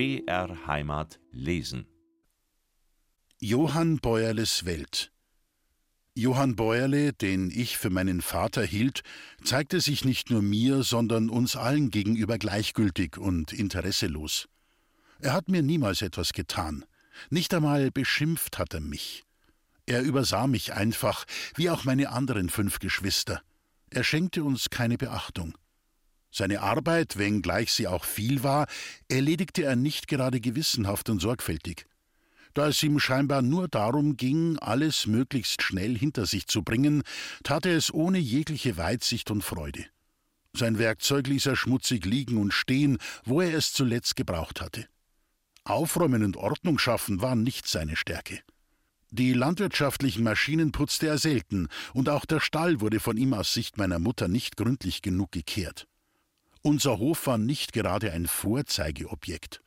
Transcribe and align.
BR 0.00 0.66
Heimat 0.66 1.20
lesen. 1.30 1.86
Johann 3.38 3.98
Bäuerles 3.98 4.64
Welt 4.64 5.12
Johann 6.14 6.56
Bäuerle, 6.56 7.12
den 7.12 7.50
ich 7.50 7.76
für 7.76 7.90
meinen 7.90 8.22
Vater 8.22 8.64
hielt, 8.64 9.02
zeigte 9.44 9.78
sich 9.82 10.06
nicht 10.06 10.30
nur 10.30 10.40
mir, 10.40 10.84
sondern 10.84 11.28
uns 11.28 11.54
allen 11.54 11.90
gegenüber 11.90 12.38
gleichgültig 12.38 13.18
und 13.18 13.52
interesselos. 13.52 14.48
Er 15.18 15.34
hat 15.34 15.50
mir 15.50 15.60
niemals 15.62 16.00
etwas 16.00 16.32
getan, 16.32 16.86
nicht 17.28 17.52
einmal 17.52 17.90
beschimpft 17.90 18.58
hat 18.58 18.72
er 18.72 18.80
mich. 18.80 19.24
Er 19.84 20.00
übersah 20.00 20.46
mich 20.46 20.72
einfach, 20.72 21.26
wie 21.56 21.68
auch 21.68 21.84
meine 21.84 22.08
anderen 22.08 22.48
fünf 22.48 22.78
Geschwister. 22.78 23.42
Er 23.90 24.04
schenkte 24.04 24.44
uns 24.44 24.70
keine 24.70 24.96
Beachtung. 24.96 25.58
Seine 26.30 26.60
Arbeit, 26.60 27.18
wenngleich 27.18 27.72
sie 27.72 27.88
auch 27.88 28.04
viel 28.04 28.42
war, 28.42 28.66
erledigte 29.08 29.64
er 29.64 29.76
nicht 29.76 30.08
gerade 30.08 30.40
gewissenhaft 30.40 31.10
und 31.10 31.20
sorgfältig. 31.20 31.86
Da 32.54 32.68
es 32.68 32.82
ihm 32.82 32.98
scheinbar 32.98 33.42
nur 33.42 33.68
darum 33.68 34.16
ging, 34.16 34.58
alles 34.58 35.06
möglichst 35.06 35.62
schnell 35.62 35.96
hinter 35.96 36.26
sich 36.26 36.46
zu 36.46 36.62
bringen, 36.62 37.02
tat 37.44 37.66
er 37.66 37.76
es 37.76 37.92
ohne 37.92 38.18
jegliche 38.18 38.76
Weitsicht 38.76 39.30
und 39.30 39.42
Freude. 39.42 39.86
Sein 40.52 40.78
Werkzeug 40.78 41.28
ließ 41.28 41.46
er 41.46 41.56
schmutzig 41.56 42.04
liegen 42.04 42.36
und 42.38 42.52
stehen, 42.52 42.98
wo 43.24 43.40
er 43.40 43.54
es 43.56 43.72
zuletzt 43.72 44.16
gebraucht 44.16 44.60
hatte. 44.60 44.86
Aufräumen 45.62 46.24
und 46.24 46.36
Ordnung 46.36 46.78
schaffen 46.78 47.22
waren 47.22 47.42
nicht 47.42 47.68
seine 47.68 47.96
Stärke. 47.96 48.40
Die 49.12 49.32
landwirtschaftlichen 49.32 50.24
Maschinen 50.24 50.72
putzte 50.72 51.08
er 51.08 51.18
selten, 51.18 51.68
und 51.94 52.08
auch 52.08 52.24
der 52.24 52.40
Stall 52.40 52.80
wurde 52.80 53.00
von 53.00 53.16
ihm 53.16 53.34
aus 53.34 53.52
Sicht 53.52 53.76
meiner 53.76 53.98
Mutter 53.98 54.28
nicht 54.28 54.56
gründlich 54.56 55.02
genug 55.02 55.32
gekehrt. 55.32 55.86
Unser 56.62 56.98
Hof 56.98 57.26
war 57.26 57.38
nicht 57.38 57.72
gerade 57.72 58.12
ein 58.12 58.26
Vorzeigeobjekt. 58.26 59.62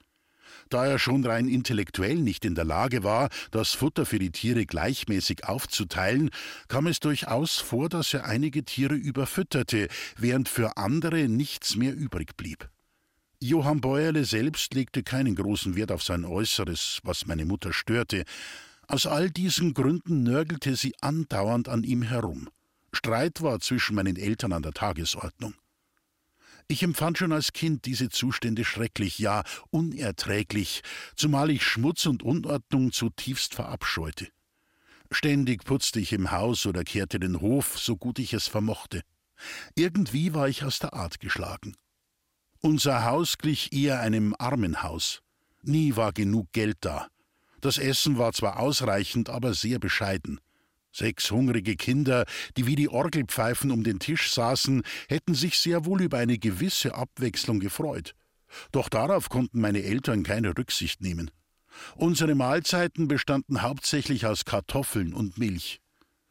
Da 0.70 0.86
er 0.86 1.00
schon 1.00 1.26
rein 1.26 1.48
intellektuell 1.48 2.16
nicht 2.16 2.46
in 2.46 2.56
der 2.56 2.66
Lage 2.66 3.04
war, 3.04 3.30
das 3.52 3.72
Futter 3.72 4.06
für 4.06 4.20
die 4.20 4.32
Tiere 4.32 4.66
gleichmäßig 4.66 5.46
aufzuteilen, 5.46 6.30
kam 6.68 6.88
es 6.88 7.00
durchaus 7.00 7.58
vor, 7.58 7.90
dass 7.90 8.14
er 8.14 8.26
einige 8.26 8.64
Tiere 8.64 8.96
überfütterte, 8.96 9.88
während 10.18 10.50
für 10.50 10.78
andere 10.78 11.28
nichts 11.28 11.76
mehr 11.76 11.96
übrig 11.96 12.38
blieb. 12.38 12.70
Johann 13.40 13.82
Bäuerle 13.82 14.24
selbst 14.24 14.74
legte 14.74 15.04
keinen 15.04 15.36
großen 15.36 15.76
Wert 15.76 15.92
auf 15.92 16.04
sein 16.04 16.26
Äußeres, 16.26 17.00
was 17.04 17.26
meine 17.26 17.46
Mutter 17.46 17.74
störte. 17.74 18.24
Aus 18.88 19.06
all 19.06 19.30
diesen 19.30 19.74
Gründen 19.74 20.24
nörgelte 20.24 20.76
sie 20.76 20.94
andauernd 21.02 21.68
an 21.68 21.84
ihm 21.84 22.04
herum. 22.04 22.50
Streit 22.94 23.42
war 23.42 23.60
zwischen 23.60 23.96
meinen 23.96 24.16
Eltern 24.16 24.54
an 24.54 24.64
der 24.64 24.74
Tagesordnung. 24.74 25.56
Ich 26.68 26.84
empfand 26.84 27.18
schon 27.18 27.32
als 27.32 27.54
Kind 27.54 27.86
diese 27.86 28.10
Zustände 28.10 28.66
schrecklich, 28.66 29.20
ja 29.20 29.44
unerträglich, 29.70 30.82
zumal 31.16 31.50
ich 31.52 31.64
Schmutz 31.64 32.06
und 32.06 32.24
Unordnung 32.24 32.92
zutiefst 32.92 33.54
verabscheute. 33.54 34.30
Ständig 35.12 35.64
putzte 35.66 36.00
ich 36.00 36.14
im 36.14 36.32
Haus 36.32 36.66
oder 36.66 36.84
kehrte 36.84 37.20
den 37.20 37.42
Hof, 37.42 37.78
so 37.78 37.98
gut 37.98 38.18
ich 38.20 38.34
es 38.34 38.48
vermochte. 38.48 39.02
Irgendwie 39.76 40.34
war 40.34 40.48
ich 40.48 40.64
aus 40.64 40.80
der 40.80 40.94
Art 40.94 41.20
geschlagen. 41.20 41.76
Unser 42.62 43.04
Haus 43.04 43.38
glich 43.38 43.74
eher 43.74 44.00
einem 44.00 44.34
Armenhaus. 44.40 45.22
Nie 45.62 45.96
war 45.96 46.14
genug 46.14 46.52
Geld 46.54 46.78
da. 46.82 47.08
Das 47.62 47.78
Essen 47.78 48.18
war 48.18 48.34
zwar 48.34 48.60
ausreichend, 48.60 49.30
aber 49.30 49.54
sehr 49.54 49.80
bescheiden. 49.80 50.40
Sechs 50.96 51.32
hungrige 51.32 51.76
Kinder, 51.76 52.26
die 52.56 52.68
wie 52.68 52.76
die 52.76 52.88
Orgelpfeifen 52.88 53.72
um 53.72 53.84
den 53.84 53.98
Tisch 53.98 54.32
saßen, 54.32 54.84
hätten 55.10 55.34
sich 55.34 55.58
sehr 55.58 55.86
wohl 55.86 56.04
über 56.04 56.20
eine 56.20 56.38
gewisse 56.38 56.94
Abwechslung 56.94 57.60
gefreut. 57.60 58.14
Doch 58.72 58.90
darauf 58.90 59.30
konnten 59.30 59.60
meine 59.60 59.82
Eltern 59.82 60.22
keine 60.22 60.56
Rücksicht 60.56 61.02
nehmen. 61.02 61.32
Unsere 61.96 62.36
Mahlzeiten 62.36 63.08
bestanden 63.08 63.64
hauptsächlich 63.64 64.28
aus 64.28 64.46
Kartoffeln 64.46 65.16
und 65.16 65.40
Milch. 65.40 65.82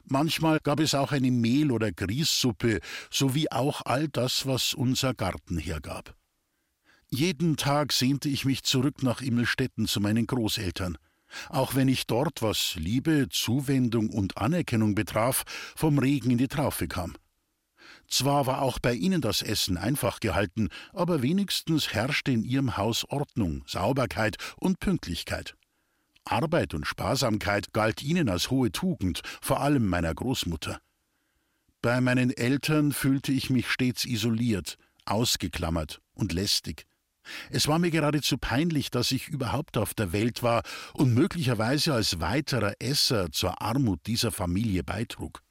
Manchmal 0.04 0.60
gab 0.60 0.78
es 0.78 0.94
auch 0.94 1.10
eine 1.10 1.32
Mehl- 1.32 1.72
oder 1.72 1.90
Grießsuppe 1.90 2.78
sowie 3.10 3.50
auch 3.50 3.82
all 3.84 4.06
das, 4.08 4.46
was 4.46 4.74
unser 4.74 5.12
Garten 5.12 5.58
hergab. 5.58 6.14
Jeden 7.08 7.56
Tag 7.56 7.92
sehnte 7.92 8.28
ich 8.28 8.44
mich 8.44 8.62
zurück 8.62 9.02
nach 9.02 9.22
Immelstetten 9.22 9.88
zu 9.88 10.00
meinen 10.00 10.28
Großeltern 10.28 10.96
auch 11.48 11.74
wenn 11.74 11.88
ich 11.88 12.06
dort, 12.06 12.42
was 12.42 12.74
Liebe, 12.76 13.28
Zuwendung 13.30 14.10
und 14.10 14.36
Anerkennung 14.36 14.94
betraf, 14.94 15.44
vom 15.76 15.98
Regen 15.98 16.30
in 16.30 16.38
die 16.38 16.48
Traufe 16.48 16.88
kam. 16.88 17.14
Zwar 18.08 18.46
war 18.46 18.62
auch 18.62 18.78
bei 18.78 18.92
ihnen 18.94 19.20
das 19.20 19.42
Essen 19.42 19.76
einfach 19.78 20.20
gehalten, 20.20 20.68
aber 20.92 21.22
wenigstens 21.22 21.94
herrschte 21.94 22.30
in 22.30 22.44
ihrem 22.44 22.76
Haus 22.76 23.04
Ordnung, 23.08 23.64
Sauberkeit 23.66 24.36
und 24.56 24.80
Pünktlichkeit. 24.80 25.54
Arbeit 26.24 26.74
und 26.74 26.86
Sparsamkeit 26.86 27.72
galt 27.72 28.02
ihnen 28.02 28.28
als 28.28 28.50
hohe 28.50 28.70
Tugend, 28.70 29.22
vor 29.40 29.60
allem 29.60 29.88
meiner 29.88 30.14
Großmutter. 30.14 30.78
Bei 31.80 32.00
meinen 32.00 32.30
Eltern 32.30 32.92
fühlte 32.92 33.32
ich 33.32 33.50
mich 33.50 33.68
stets 33.68 34.04
isoliert, 34.04 34.76
ausgeklammert 35.04 36.00
und 36.14 36.32
lästig. 36.32 36.86
Es 37.50 37.68
war 37.68 37.78
mir 37.78 37.90
geradezu 37.90 38.38
peinlich, 38.38 38.90
dass 38.90 39.10
ich 39.10 39.28
überhaupt 39.28 39.76
auf 39.76 39.94
der 39.94 40.12
Welt 40.12 40.42
war 40.42 40.62
und 40.94 41.14
möglicherweise 41.14 41.94
als 41.94 42.20
weiterer 42.20 42.74
Esser 42.78 43.30
zur 43.32 43.60
Armut 43.60 44.00
dieser 44.06 44.32
Familie 44.32 44.82
beitrug. 44.82 45.42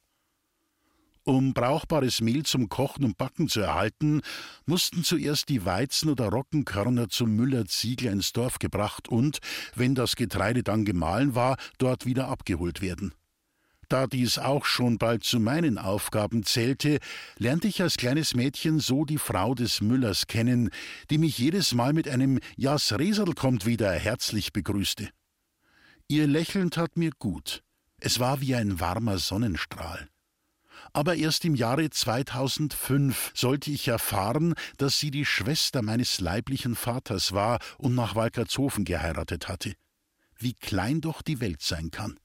Um 1.24 1.54
brauchbares 1.54 2.20
Mehl 2.20 2.44
zum 2.44 2.68
Kochen 2.68 3.04
und 3.04 3.16
Backen 3.16 3.48
zu 3.48 3.60
erhalten, 3.60 4.22
mussten 4.66 5.04
zuerst 5.04 5.48
die 5.48 5.64
Weizen- 5.64 6.10
oder 6.10 6.28
Roggenkörner 6.28 7.08
zum 7.08 7.36
Müller-Ziegler 7.36 8.10
ins 8.10 8.32
Dorf 8.32 8.58
gebracht 8.58 9.08
und, 9.08 9.38
wenn 9.76 9.94
das 9.94 10.16
Getreide 10.16 10.64
dann 10.64 10.84
gemahlen 10.84 11.36
war, 11.36 11.58
dort 11.78 12.06
wieder 12.06 12.26
abgeholt 12.26 12.82
werden. 12.82 13.14
Da 13.92 14.06
dies 14.06 14.38
auch 14.38 14.64
schon 14.64 14.96
bald 14.96 15.22
zu 15.22 15.38
meinen 15.38 15.76
Aufgaben 15.76 16.44
zählte, 16.44 16.98
lernte 17.36 17.68
ich 17.68 17.82
als 17.82 17.98
kleines 17.98 18.34
Mädchen 18.34 18.80
so 18.80 19.04
die 19.04 19.18
Frau 19.18 19.54
des 19.54 19.82
Müllers 19.82 20.26
kennen, 20.26 20.70
die 21.10 21.18
mich 21.18 21.36
jedes 21.36 21.74
Mal 21.74 21.92
mit 21.92 22.08
einem 22.08 22.40
Jas 22.56 22.98
Resel 22.98 23.34
kommt 23.34 23.66
wieder 23.66 23.92
herzlich 23.92 24.54
begrüßte. 24.54 25.10
Ihr 26.08 26.26
Lächeln 26.26 26.70
tat 26.70 26.96
mir 26.96 27.10
gut. 27.18 27.62
Es 28.00 28.18
war 28.18 28.40
wie 28.40 28.54
ein 28.54 28.80
warmer 28.80 29.18
Sonnenstrahl. 29.18 30.08
Aber 30.94 31.16
erst 31.16 31.44
im 31.44 31.54
Jahre 31.54 31.90
2005 31.90 33.32
sollte 33.34 33.70
ich 33.70 33.88
erfahren, 33.88 34.54
dass 34.78 34.98
sie 35.00 35.10
die 35.10 35.26
Schwester 35.26 35.82
meines 35.82 36.18
leiblichen 36.18 36.76
Vaters 36.76 37.32
war 37.32 37.58
und 37.76 37.94
nach 37.94 38.14
Walkertshofen 38.14 38.86
geheiratet 38.86 39.48
hatte. 39.48 39.74
Wie 40.38 40.54
klein 40.54 41.02
doch 41.02 41.20
die 41.20 41.40
Welt 41.40 41.60
sein 41.60 41.90
kann. 41.90 42.18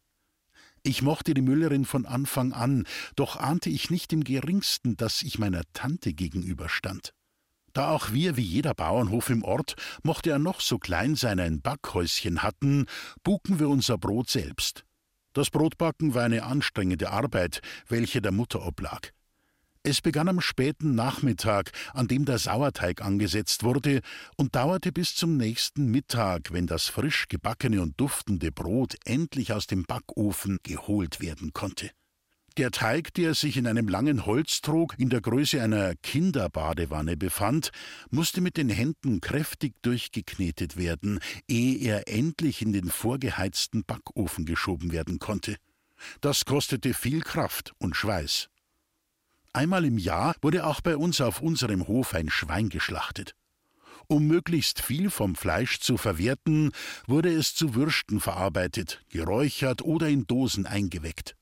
Ich 0.88 1.02
mochte 1.02 1.34
die 1.34 1.42
Müllerin 1.42 1.84
von 1.84 2.06
Anfang 2.06 2.54
an, 2.54 2.86
doch 3.18 3.36
ahnte 3.36 3.70
ich 3.70 3.90
nicht 3.90 4.14
im 4.14 4.24
geringsten, 4.24 4.96
dass 4.96 5.22
ich 5.22 5.38
meiner 5.38 5.64
Tante 5.74 6.14
gegenüberstand. 6.14 7.12
Da 7.74 7.90
auch 7.92 8.14
wir, 8.14 8.38
wie 8.38 8.44
jeder 8.44 8.74
Bauernhof 8.74 9.30
im 9.30 9.44
Ort, 9.44 9.76
mochte 10.04 10.30
er 10.30 10.40
noch 10.40 10.62
so 10.62 10.80
klein 10.80 11.18
sein, 11.18 11.42
ein 11.42 11.62
Backhäuschen 11.62 12.42
hatten, 12.42 12.86
buken 13.22 13.60
wir 13.60 13.68
unser 13.68 13.98
Brot 13.98 14.30
selbst. 14.30 14.86
Das 15.34 15.50
Brotbacken 15.50 16.14
war 16.14 16.24
eine 16.24 16.44
anstrengende 16.44 17.10
Arbeit, 17.12 17.60
welche 17.90 18.22
der 18.22 18.32
Mutter 18.32 18.66
oblag. 18.66 19.12
Es 19.90 20.02
begann 20.02 20.28
am 20.28 20.42
späten 20.42 20.96
Nachmittag, 20.96 21.72
an 21.94 22.10
dem 22.10 22.26
der 22.26 22.40
Sauerteig 22.40 23.02
angesetzt 23.02 23.64
wurde, 23.64 24.02
und 24.36 24.54
dauerte 24.54 24.92
bis 24.92 25.16
zum 25.16 25.38
nächsten 25.38 25.90
Mittag, 25.90 26.52
wenn 26.52 26.68
das 26.68 26.88
frisch 26.88 27.30
gebackene 27.30 27.82
und 27.82 27.98
duftende 27.98 28.52
Brot 28.52 28.98
endlich 29.06 29.54
aus 29.54 29.66
dem 29.66 29.84
Backofen 29.84 30.60
geholt 30.62 31.22
werden 31.22 31.54
konnte. 31.54 31.90
Der 32.58 32.72
Teig, 32.72 33.14
der 33.14 33.34
sich 33.34 33.56
in 33.56 33.66
einem 33.66 33.88
langen 33.88 34.26
Holztrog 34.26 34.94
in 34.98 35.08
der 35.08 35.22
Größe 35.22 35.62
einer 35.62 35.96
Kinderbadewanne 36.04 37.16
befand, 37.16 37.72
musste 38.10 38.42
mit 38.42 38.58
den 38.58 38.68
Händen 38.68 39.22
kräftig 39.22 39.74
durchgeknetet 39.84 40.76
werden, 40.76 41.22
ehe 41.48 41.78
er 41.78 42.10
endlich 42.10 42.62
in 42.62 42.74
den 42.74 42.90
vorgeheizten 42.90 43.86
Backofen 43.86 44.44
geschoben 44.44 44.92
werden 44.92 45.20
konnte. 45.20 45.56
Das 46.20 46.44
kostete 46.44 46.94
viel 46.94 47.22
Kraft 47.22 47.72
und 47.80 47.96
Schweiß. 47.96 48.50
Einmal 49.58 49.86
im 49.86 49.98
Jahr 49.98 50.36
wurde 50.44 50.68
auch 50.68 50.82
bei 50.82 50.96
uns 50.96 51.20
auf 51.20 51.42
unserem 51.42 51.88
Hof 51.88 52.14
ein 52.14 52.30
Schwein 52.30 52.70
geschlachtet. 52.70 53.34
Um 54.06 54.28
möglichst 54.28 54.84
viel 54.84 55.10
vom 55.10 55.34
Fleisch 55.34 55.80
zu 55.80 55.98
verwerten, 55.98 56.74
wurde 57.08 57.34
es 57.34 57.56
zu 57.56 57.74
Würsten 57.74 58.20
verarbeitet, 58.20 59.02
geräuchert 59.10 59.82
oder 59.82 60.10
in 60.10 60.28
Dosen 60.28 60.68
eingeweckt. 60.68 61.36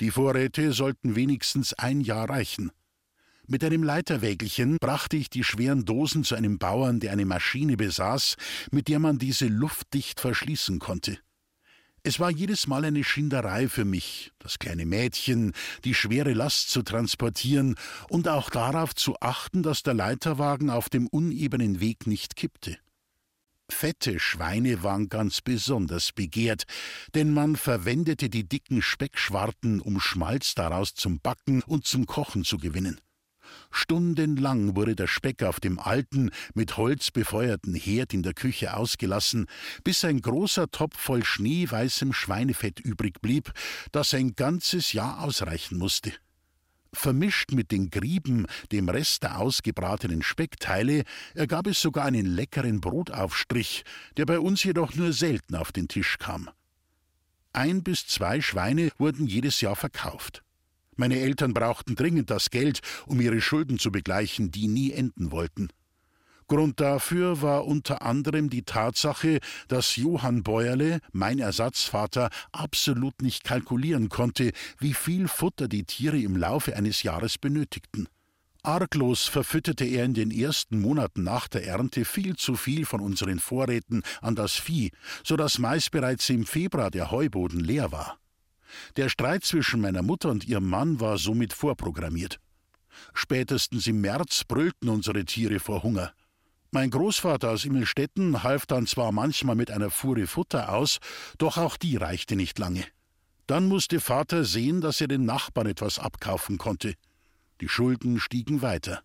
Die 0.00 0.10
Vorräte 0.10 0.72
sollten 0.72 1.14
wenigstens 1.14 1.72
ein 1.72 2.00
Jahr 2.00 2.28
reichen. 2.28 2.72
Mit 3.46 3.62
einem 3.62 3.84
Leiterwägelchen 3.84 4.78
brachte 4.80 5.16
ich 5.16 5.30
die 5.30 5.44
schweren 5.44 5.84
Dosen 5.84 6.24
zu 6.24 6.34
einem 6.34 6.58
Bauern, 6.58 6.98
der 6.98 7.12
eine 7.12 7.26
Maschine 7.26 7.76
besaß, 7.76 8.34
mit 8.72 8.88
der 8.88 8.98
man 8.98 9.18
diese 9.18 9.46
luftdicht 9.46 10.18
verschließen 10.18 10.80
konnte. 10.80 11.16
Es 12.06 12.20
war 12.20 12.30
jedes 12.30 12.68
Mal 12.68 12.84
eine 12.84 13.02
Schinderei 13.02 13.68
für 13.68 13.84
mich, 13.84 14.30
das 14.38 14.60
kleine 14.60 14.86
Mädchen, 14.86 15.52
die 15.82 15.92
schwere 15.92 16.34
Last 16.34 16.70
zu 16.70 16.82
transportieren 16.82 17.74
und 18.08 18.28
auch 18.28 18.48
darauf 18.48 18.94
zu 18.94 19.16
achten, 19.18 19.64
dass 19.64 19.82
der 19.82 19.94
Leiterwagen 19.94 20.70
auf 20.70 20.88
dem 20.88 21.08
unebenen 21.08 21.80
Weg 21.80 22.06
nicht 22.06 22.36
kippte. 22.36 22.78
Fette 23.68 24.20
Schweine 24.20 24.84
waren 24.84 25.08
ganz 25.08 25.40
besonders 25.40 26.12
begehrt, 26.12 26.66
denn 27.16 27.34
man 27.34 27.56
verwendete 27.56 28.30
die 28.30 28.48
dicken 28.48 28.82
Speckschwarten, 28.82 29.80
um 29.80 29.98
Schmalz 29.98 30.54
daraus 30.54 30.94
zum 30.94 31.18
Backen 31.18 31.64
und 31.64 31.88
zum 31.88 32.06
Kochen 32.06 32.44
zu 32.44 32.58
gewinnen. 32.58 33.00
Stundenlang 33.70 34.76
wurde 34.76 34.96
der 34.96 35.06
Speck 35.06 35.42
auf 35.42 35.60
dem 35.60 35.78
alten, 35.78 36.30
mit 36.54 36.76
Holz 36.76 37.10
befeuerten 37.10 37.74
Herd 37.74 38.14
in 38.14 38.22
der 38.22 38.34
Küche 38.34 38.76
ausgelassen, 38.76 39.46
bis 39.84 40.04
ein 40.04 40.20
großer 40.20 40.70
Topf 40.70 40.98
voll 40.98 41.24
schneeweißem 41.24 42.12
Schweinefett 42.12 42.80
übrig 42.80 43.20
blieb, 43.20 43.52
das 43.92 44.14
ein 44.14 44.34
ganzes 44.34 44.92
Jahr 44.92 45.22
ausreichen 45.22 45.78
musste. 45.78 46.12
Vermischt 46.92 47.52
mit 47.52 47.72
den 47.72 47.90
Grieben, 47.90 48.46
dem 48.72 48.88
Rest 48.88 49.22
der 49.22 49.38
ausgebratenen 49.38 50.22
Speckteile, 50.22 51.04
ergab 51.34 51.66
es 51.66 51.80
sogar 51.80 52.06
einen 52.06 52.26
leckeren 52.26 52.80
Brotaufstrich, 52.80 53.84
der 54.16 54.24
bei 54.24 54.40
uns 54.40 54.64
jedoch 54.64 54.94
nur 54.94 55.12
selten 55.12 55.56
auf 55.56 55.72
den 55.72 55.88
Tisch 55.88 56.16
kam. 56.18 56.48
Ein 57.52 57.82
bis 57.82 58.06
zwei 58.06 58.40
Schweine 58.40 58.90
wurden 58.98 59.26
jedes 59.26 59.60
Jahr 59.60 59.76
verkauft. 59.76 60.42
Meine 60.96 61.20
Eltern 61.20 61.54
brauchten 61.54 61.94
dringend 61.94 62.30
das 62.30 62.50
Geld, 62.50 62.80
um 63.06 63.20
ihre 63.20 63.40
Schulden 63.40 63.78
zu 63.78 63.92
begleichen, 63.92 64.50
die 64.50 64.68
nie 64.68 64.92
enden 64.92 65.30
wollten. 65.30 65.68
Grund 66.48 66.80
dafür 66.80 67.42
war 67.42 67.66
unter 67.66 68.02
anderem 68.02 68.50
die 68.50 68.62
Tatsache, 68.62 69.40
dass 69.66 69.96
Johann 69.96 70.44
Bäuerle, 70.44 71.00
mein 71.12 71.40
Ersatzvater, 71.40 72.30
absolut 72.52 73.20
nicht 73.20 73.42
kalkulieren 73.42 74.08
konnte, 74.08 74.52
wie 74.78 74.94
viel 74.94 75.26
Futter 75.26 75.66
die 75.66 75.84
Tiere 75.84 76.18
im 76.18 76.36
Laufe 76.36 76.76
eines 76.76 77.02
Jahres 77.02 77.36
benötigten. 77.38 78.08
Arglos 78.62 79.24
verfütterte 79.24 79.84
er 79.84 80.04
in 80.04 80.14
den 80.14 80.30
ersten 80.30 80.80
Monaten 80.80 81.22
nach 81.22 81.46
der 81.46 81.64
Ernte 81.66 82.04
viel 82.04 82.36
zu 82.36 82.56
viel 82.56 82.84
von 82.84 83.00
unseren 83.00 83.38
Vorräten 83.38 84.02
an 84.20 84.34
das 84.34 84.54
Vieh, 84.54 84.90
so 85.24 85.36
dass 85.36 85.58
meist 85.58 85.90
bereits 85.92 86.28
im 86.30 86.46
Februar 86.46 86.90
der 86.90 87.10
Heuboden 87.10 87.60
leer 87.60 87.92
war. 87.92 88.18
Der 88.96 89.08
Streit 89.08 89.44
zwischen 89.44 89.80
meiner 89.80 90.02
Mutter 90.02 90.30
und 90.30 90.46
ihrem 90.46 90.68
Mann 90.68 91.00
war 91.00 91.18
somit 91.18 91.52
vorprogrammiert. 91.52 92.38
Spätestens 93.14 93.86
im 93.86 94.00
März 94.00 94.44
brüllten 94.44 94.88
unsere 94.88 95.24
Tiere 95.24 95.60
vor 95.60 95.82
Hunger. 95.82 96.12
Mein 96.70 96.90
Großvater 96.90 97.50
aus 97.50 97.64
Immelstetten 97.64 98.42
half 98.42 98.66
dann 98.66 98.86
zwar 98.86 99.12
manchmal 99.12 99.56
mit 99.56 99.70
einer 99.70 99.90
Fuhre 99.90 100.26
Futter 100.26 100.72
aus, 100.72 100.98
doch 101.38 101.56
auch 101.58 101.76
die 101.76 101.96
reichte 101.96 102.36
nicht 102.36 102.58
lange. 102.58 102.84
Dann 103.46 103.68
musste 103.68 104.00
Vater 104.00 104.44
sehen, 104.44 104.80
dass 104.80 105.00
er 105.00 105.08
den 105.08 105.24
Nachbarn 105.24 105.68
etwas 105.68 105.98
abkaufen 105.98 106.58
konnte. 106.58 106.94
Die 107.60 107.68
Schulden 107.68 108.18
stiegen 108.18 108.60
weiter. 108.60 109.02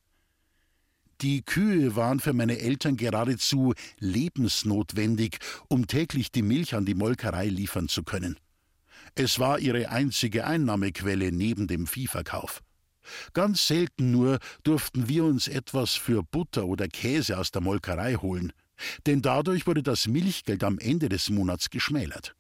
Die 1.22 1.44
Kühe 1.44 1.96
waren 1.96 2.20
für 2.20 2.34
meine 2.34 2.58
Eltern 2.58 2.98
geradezu 2.98 3.76
lebensnotwendig, 4.00 5.38
um 5.68 5.86
täglich 5.86 6.32
die 6.32 6.42
Milch 6.42 6.74
an 6.74 6.86
die 6.86 6.96
Molkerei 6.96 7.48
liefern 7.48 7.88
zu 7.88 8.02
können. 8.04 8.40
Es 9.16 9.40
war 9.40 9.60
ihre 9.60 9.90
einzige 9.90 10.46
Einnahmequelle 10.46 11.32
neben 11.32 11.68
dem 11.68 11.88
Viehverkauf. 11.88 12.62
Ganz 13.34 13.68
selten 13.68 14.12
nur 14.12 14.40
durften 14.64 15.10
wir 15.10 15.26
uns 15.26 15.48
etwas 15.48 15.96
für 15.96 16.24
Butter 16.24 16.66
oder 16.66 16.88
Käse 16.88 17.38
aus 17.38 17.52
der 17.52 17.62
Molkerei 17.62 18.16
holen, 18.16 18.54
denn 19.06 19.22
dadurch 19.22 19.68
wurde 19.68 19.84
das 19.84 20.08
Milchgeld 20.08 20.64
am 20.64 20.80
Ende 20.80 21.10
des 21.10 21.30
Monats 21.30 21.70
geschmälert. 21.70 22.36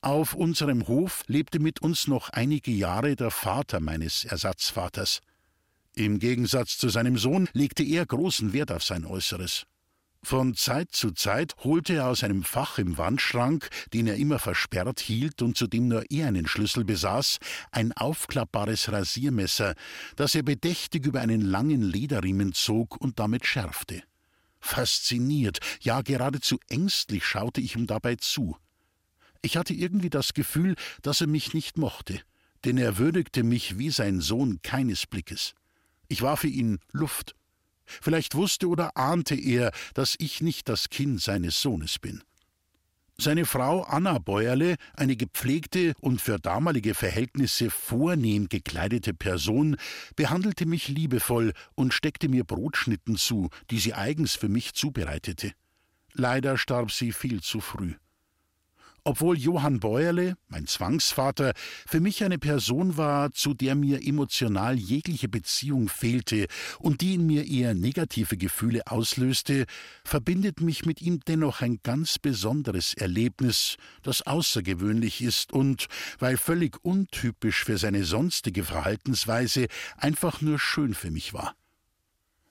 Auf 0.00 0.34
unserem 0.34 0.86
Hof 0.88 1.22
lebte 1.26 1.58
mit 1.58 1.80
uns 1.82 2.06
noch 2.06 2.30
einige 2.30 2.70
Jahre 2.70 3.16
der 3.16 3.30
Vater 3.30 3.80
meines 3.80 4.24
Ersatzvaters. 4.24 5.20
Im 5.94 6.18
Gegensatz 6.18 6.76
zu 6.76 6.88
seinem 6.88 7.16
Sohn 7.18 7.48
legte 7.52 7.82
er 7.82 8.04
großen 8.04 8.52
Wert 8.52 8.70
auf 8.70 8.84
sein 8.84 9.04
Äußeres. 9.04 9.66
Von 10.28 10.56
Zeit 10.56 10.90
zu 10.90 11.12
Zeit 11.12 11.54
holte 11.62 11.94
er 11.94 12.08
aus 12.08 12.24
einem 12.24 12.42
Fach 12.42 12.78
im 12.78 12.98
Wandschrank, 12.98 13.68
den 13.94 14.08
er 14.08 14.16
immer 14.16 14.40
versperrt 14.40 14.98
hielt 14.98 15.40
und 15.40 15.56
zu 15.56 15.68
dem 15.68 15.86
nur 15.86 16.10
er 16.10 16.26
einen 16.26 16.48
Schlüssel 16.48 16.84
besaß, 16.84 17.38
ein 17.70 17.92
aufklappbares 17.92 18.90
Rasiermesser, 18.90 19.76
das 20.16 20.34
er 20.34 20.42
bedächtig 20.42 21.06
über 21.06 21.20
einen 21.20 21.42
langen 21.42 21.80
Lederriemen 21.80 22.54
zog 22.54 23.00
und 23.00 23.20
damit 23.20 23.46
schärfte. 23.46 24.02
Fasziniert, 24.58 25.60
ja 25.80 26.02
geradezu 26.02 26.58
ängstlich 26.68 27.24
schaute 27.24 27.60
ich 27.60 27.76
ihm 27.76 27.86
dabei 27.86 28.16
zu. 28.16 28.56
Ich 29.42 29.56
hatte 29.56 29.74
irgendwie 29.74 30.10
das 30.10 30.34
Gefühl, 30.34 30.74
dass 31.02 31.20
er 31.20 31.28
mich 31.28 31.54
nicht 31.54 31.78
mochte, 31.78 32.20
denn 32.64 32.78
er 32.78 32.98
würdigte 32.98 33.44
mich 33.44 33.78
wie 33.78 33.90
sein 33.90 34.20
Sohn 34.20 34.58
keines 34.62 35.06
Blickes. 35.06 35.54
Ich 36.08 36.20
war 36.20 36.36
für 36.36 36.48
ihn 36.48 36.80
Luft, 36.90 37.36
Vielleicht 37.86 38.34
wusste 38.34 38.68
oder 38.68 38.96
ahnte 38.96 39.34
er, 39.34 39.72
dass 39.94 40.16
ich 40.18 40.40
nicht 40.40 40.68
das 40.68 40.90
Kind 40.90 41.20
seines 41.20 41.60
Sohnes 41.60 41.98
bin. 41.98 42.22
Seine 43.18 43.46
Frau 43.46 43.82
Anna 43.82 44.18
Bäuerle, 44.18 44.76
eine 44.94 45.16
gepflegte 45.16 45.94
und 46.00 46.20
für 46.20 46.38
damalige 46.38 46.92
Verhältnisse 46.92 47.70
vornehm 47.70 48.50
gekleidete 48.50 49.14
Person, 49.14 49.76
behandelte 50.16 50.66
mich 50.66 50.88
liebevoll 50.88 51.54
und 51.74 51.94
steckte 51.94 52.28
mir 52.28 52.44
Brotschnitten 52.44 53.16
zu, 53.16 53.48
die 53.70 53.78
sie 53.78 53.94
eigens 53.94 54.34
für 54.34 54.50
mich 54.50 54.74
zubereitete. 54.74 55.52
Leider 56.12 56.58
starb 56.58 56.92
sie 56.92 57.12
viel 57.12 57.40
zu 57.40 57.60
früh. 57.60 57.94
Obwohl 59.06 59.38
Johann 59.38 59.78
Bäuerle, 59.78 60.36
mein 60.48 60.66
Zwangsvater, 60.66 61.52
für 61.86 62.00
mich 62.00 62.24
eine 62.24 62.40
Person 62.40 62.96
war, 62.96 63.30
zu 63.30 63.54
der 63.54 63.76
mir 63.76 64.04
emotional 64.04 64.76
jegliche 64.76 65.28
Beziehung 65.28 65.88
fehlte 65.88 66.48
und 66.80 67.02
die 67.02 67.14
in 67.14 67.24
mir 67.24 67.46
eher 67.46 67.74
negative 67.74 68.36
Gefühle 68.36 68.82
auslöste, 68.88 69.66
verbindet 70.02 70.60
mich 70.60 70.86
mit 70.86 71.02
ihm 71.02 71.20
dennoch 71.20 71.62
ein 71.62 71.78
ganz 71.84 72.18
besonderes 72.18 72.94
Erlebnis, 72.94 73.76
das 74.02 74.22
außergewöhnlich 74.22 75.22
ist 75.22 75.52
und, 75.52 75.86
weil 76.18 76.36
völlig 76.36 76.84
untypisch 76.84 77.62
für 77.62 77.78
seine 77.78 78.02
sonstige 78.02 78.64
Verhaltensweise, 78.64 79.68
einfach 79.96 80.40
nur 80.40 80.58
schön 80.58 80.94
für 80.94 81.12
mich 81.12 81.32
war. 81.32 81.54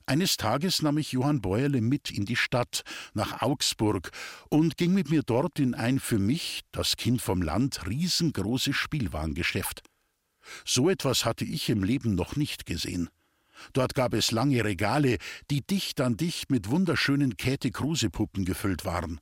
Eines 0.08 0.36
Tages 0.36 0.82
nahm 0.82 0.98
ich 0.98 1.10
Johann 1.10 1.40
Bäuerle 1.40 1.80
mit 1.80 2.12
in 2.12 2.24
die 2.24 2.36
Stadt, 2.36 2.82
nach 3.12 3.42
Augsburg, 3.42 4.12
und 4.48 4.76
ging 4.76 4.92
mit 4.94 5.10
mir 5.10 5.22
dort 5.24 5.58
in 5.58 5.74
ein 5.74 5.98
für 5.98 6.20
mich, 6.20 6.60
das 6.70 6.96
Kind 6.96 7.20
vom 7.20 7.42
Land, 7.42 7.88
riesengroßes 7.88 8.76
Spielwarengeschäft. 8.76 9.82
So 10.64 10.88
etwas 10.88 11.24
hatte 11.24 11.44
ich 11.44 11.68
im 11.70 11.82
Leben 11.82 12.14
noch 12.14 12.36
nicht 12.36 12.66
gesehen. 12.66 13.10
Dort 13.72 13.96
gab 13.96 14.14
es 14.14 14.30
lange 14.30 14.62
Regale, 14.62 15.18
die 15.50 15.62
dicht 15.62 16.00
an 16.00 16.16
dicht 16.16 16.50
mit 16.50 16.70
wunderschönen 16.70 17.36
Käthe-Kruse-Puppen 17.36 18.44
gefüllt 18.44 18.84
waren. 18.84 19.20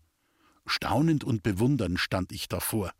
Staunend 0.67 1.25
und 1.25 1.43
bewundernd 1.43 1.99
stand 1.99 2.31
ich 2.31 2.49
davor. 2.49 2.93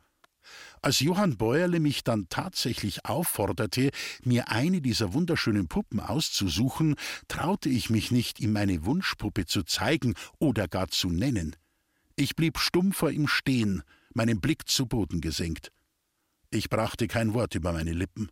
Als 0.83 1.01
Johann 1.01 1.37
Bäuerle 1.37 1.81
mich 1.81 2.05
dann 2.05 2.29
tatsächlich 2.29 3.05
aufforderte, 3.05 3.91
mir 4.23 4.49
eine 4.49 4.81
dieser 4.81 5.13
wunderschönen 5.13 5.69
Puppen 5.69 6.01
auszusuchen, 6.01 6.97
traute 7.29 7.69
ich 7.69 7.91
mich 7.91 8.11
nicht, 8.11 8.41
ihm 8.41 8.53
meine 8.53 8.85
Wunschpuppe 8.85 9.47
zu 9.47 9.63
zeigen 9.63 10.15
oder 10.39 10.69
gar 10.69 10.89
zu 10.89 11.11
nennen. 11.11 11.57
Ich 12.17 12.37
blieb 12.37 12.59
stumm 12.59 12.93
vor 12.93 13.11
ihm 13.11 13.27
stehen, 13.27 13.83
meinen 14.13 14.41
Blick 14.41 14.69
zu 14.69 14.87
Boden 14.87 15.21
gesenkt. 15.21 15.73
Ich 16.51 16.71
brachte 16.71 17.09
kein 17.09 17.35
Wort 17.35 17.55
über 17.55 17.73
meine 17.73 17.93
Lippen. 17.93 18.29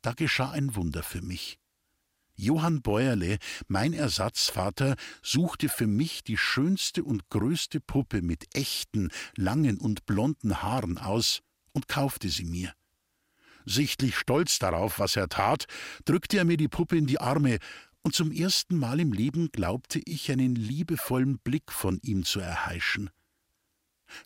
Da 0.00 0.12
geschah 0.12 0.50
ein 0.50 0.74
Wunder 0.74 1.02
für 1.02 1.20
mich. 1.20 1.58
Johann 2.36 2.82
Bäuerle, 2.82 3.38
mein 3.66 3.92
Ersatzvater, 3.92 4.96
suchte 5.22 5.68
für 5.68 5.86
mich 5.86 6.22
die 6.22 6.36
schönste 6.36 7.02
und 7.02 7.28
größte 7.30 7.80
Puppe 7.80 8.22
mit 8.22 8.54
echten, 8.54 9.10
langen 9.36 9.78
und 9.78 10.06
blonden 10.06 10.62
Haaren 10.62 10.98
aus, 10.98 11.40
und 11.72 11.88
kaufte 11.88 12.28
sie 12.28 12.44
mir. 12.44 12.72
Sichtlich 13.64 14.16
stolz 14.16 14.58
darauf, 14.58 14.98
was 14.98 15.16
er 15.16 15.28
tat, 15.28 15.66
drückte 16.04 16.38
er 16.38 16.44
mir 16.44 16.56
die 16.56 16.68
Puppe 16.68 16.96
in 16.96 17.06
die 17.06 17.20
Arme, 17.20 17.58
und 18.02 18.14
zum 18.14 18.30
ersten 18.30 18.78
Mal 18.78 19.00
im 19.00 19.12
Leben 19.12 19.50
glaubte 19.50 20.00
ich, 20.04 20.30
einen 20.30 20.54
liebevollen 20.54 21.38
Blick 21.40 21.72
von 21.72 21.98
ihm 22.02 22.24
zu 22.24 22.38
erheischen. 22.38 23.10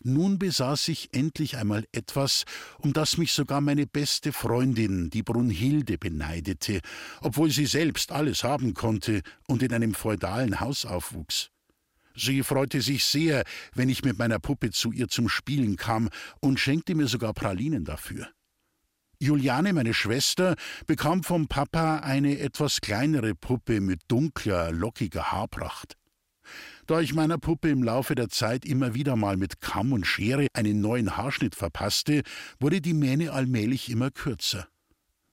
Nun 0.03 0.39
besaß 0.39 0.87
ich 0.89 1.13
endlich 1.13 1.57
einmal 1.57 1.85
etwas, 1.91 2.43
um 2.79 2.93
das 2.93 3.17
mich 3.17 3.31
sogar 3.31 3.61
meine 3.61 3.87
beste 3.87 4.33
Freundin, 4.33 5.09
die 5.09 5.23
Brunhilde, 5.23 5.97
beneidete, 5.97 6.81
obwohl 7.21 7.51
sie 7.51 7.65
selbst 7.65 8.11
alles 8.11 8.43
haben 8.43 8.73
konnte 8.73 9.21
und 9.47 9.63
in 9.63 9.73
einem 9.73 9.93
feudalen 9.93 10.59
Haus 10.59 10.85
aufwuchs. 10.85 11.49
Sie 12.15 12.43
freute 12.43 12.81
sich 12.81 13.05
sehr, 13.05 13.43
wenn 13.73 13.89
ich 13.89 14.03
mit 14.03 14.17
meiner 14.17 14.39
Puppe 14.39 14.71
zu 14.71 14.91
ihr 14.91 15.07
zum 15.07 15.29
Spielen 15.29 15.77
kam 15.77 16.09
und 16.39 16.59
schenkte 16.59 16.95
mir 16.95 17.07
sogar 17.07 17.33
Pralinen 17.33 17.85
dafür. 17.85 18.29
Juliane, 19.19 19.71
meine 19.71 19.93
Schwester, 19.93 20.55
bekam 20.87 21.23
vom 21.23 21.47
Papa 21.47 21.97
eine 21.97 22.39
etwas 22.39 22.81
kleinere 22.81 23.35
Puppe 23.35 23.79
mit 23.79 24.01
dunkler, 24.07 24.71
lockiger 24.71 25.31
Haarpracht. 25.31 25.95
Da 26.91 26.99
ich 26.99 27.13
meiner 27.13 27.37
Puppe 27.37 27.69
im 27.69 27.83
Laufe 27.83 28.15
der 28.15 28.27
Zeit 28.27 28.65
immer 28.65 28.93
wieder 28.93 29.15
mal 29.15 29.37
mit 29.37 29.61
Kamm 29.61 29.93
und 29.93 30.05
Schere 30.05 30.47
einen 30.51 30.81
neuen 30.81 31.15
Haarschnitt 31.15 31.55
verpasste, 31.55 32.21
wurde 32.59 32.81
die 32.81 32.93
Mähne 32.93 33.31
allmählich 33.31 33.89
immer 33.89 34.11
kürzer. 34.11 34.67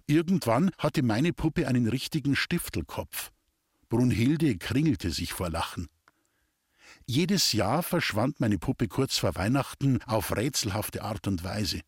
Irgendwann 0.07 0.71
hatte 0.79 1.03
meine 1.03 1.33
Puppe 1.33 1.67
einen 1.67 1.89
richtigen 1.89 2.37
Stiftelkopf. 2.37 3.33
Brunhilde 3.89 4.57
kringelte 4.57 5.11
sich 5.11 5.33
vor 5.33 5.51
Lachen. 5.51 5.89
Jedes 7.07 7.53
Jahr 7.53 7.83
verschwand 7.83 8.39
meine 8.39 8.59
Puppe 8.59 8.87
kurz 8.87 9.19
vor 9.19 9.35
Weihnachten 9.35 10.01
auf 10.07 10.37
rätselhafte 10.37 11.03
Art 11.03 11.27
und 11.27 11.43
Weise. 11.43 11.81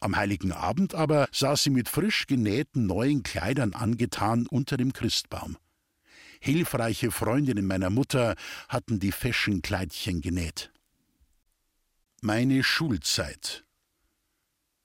Am 0.00 0.16
heiligen 0.16 0.52
Abend 0.52 0.94
aber 0.94 1.28
saß 1.30 1.64
sie 1.64 1.68
mit 1.68 1.90
frisch 1.90 2.26
genähten 2.26 2.86
neuen 2.86 3.22
Kleidern 3.22 3.74
angetan 3.74 4.46
unter 4.46 4.78
dem 4.78 4.94
Christbaum. 4.94 5.58
Hilfreiche 6.40 7.10
Freundinnen 7.10 7.66
meiner 7.66 7.90
Mutter 7.90 8.34
hatten 8.68 9.00
die 9.00 9.12
Feschenkleidchen 9.12 10.20
genäht. 10.20 10.70
Meine 12.20 12.62
Schulzeit 12.62 13.64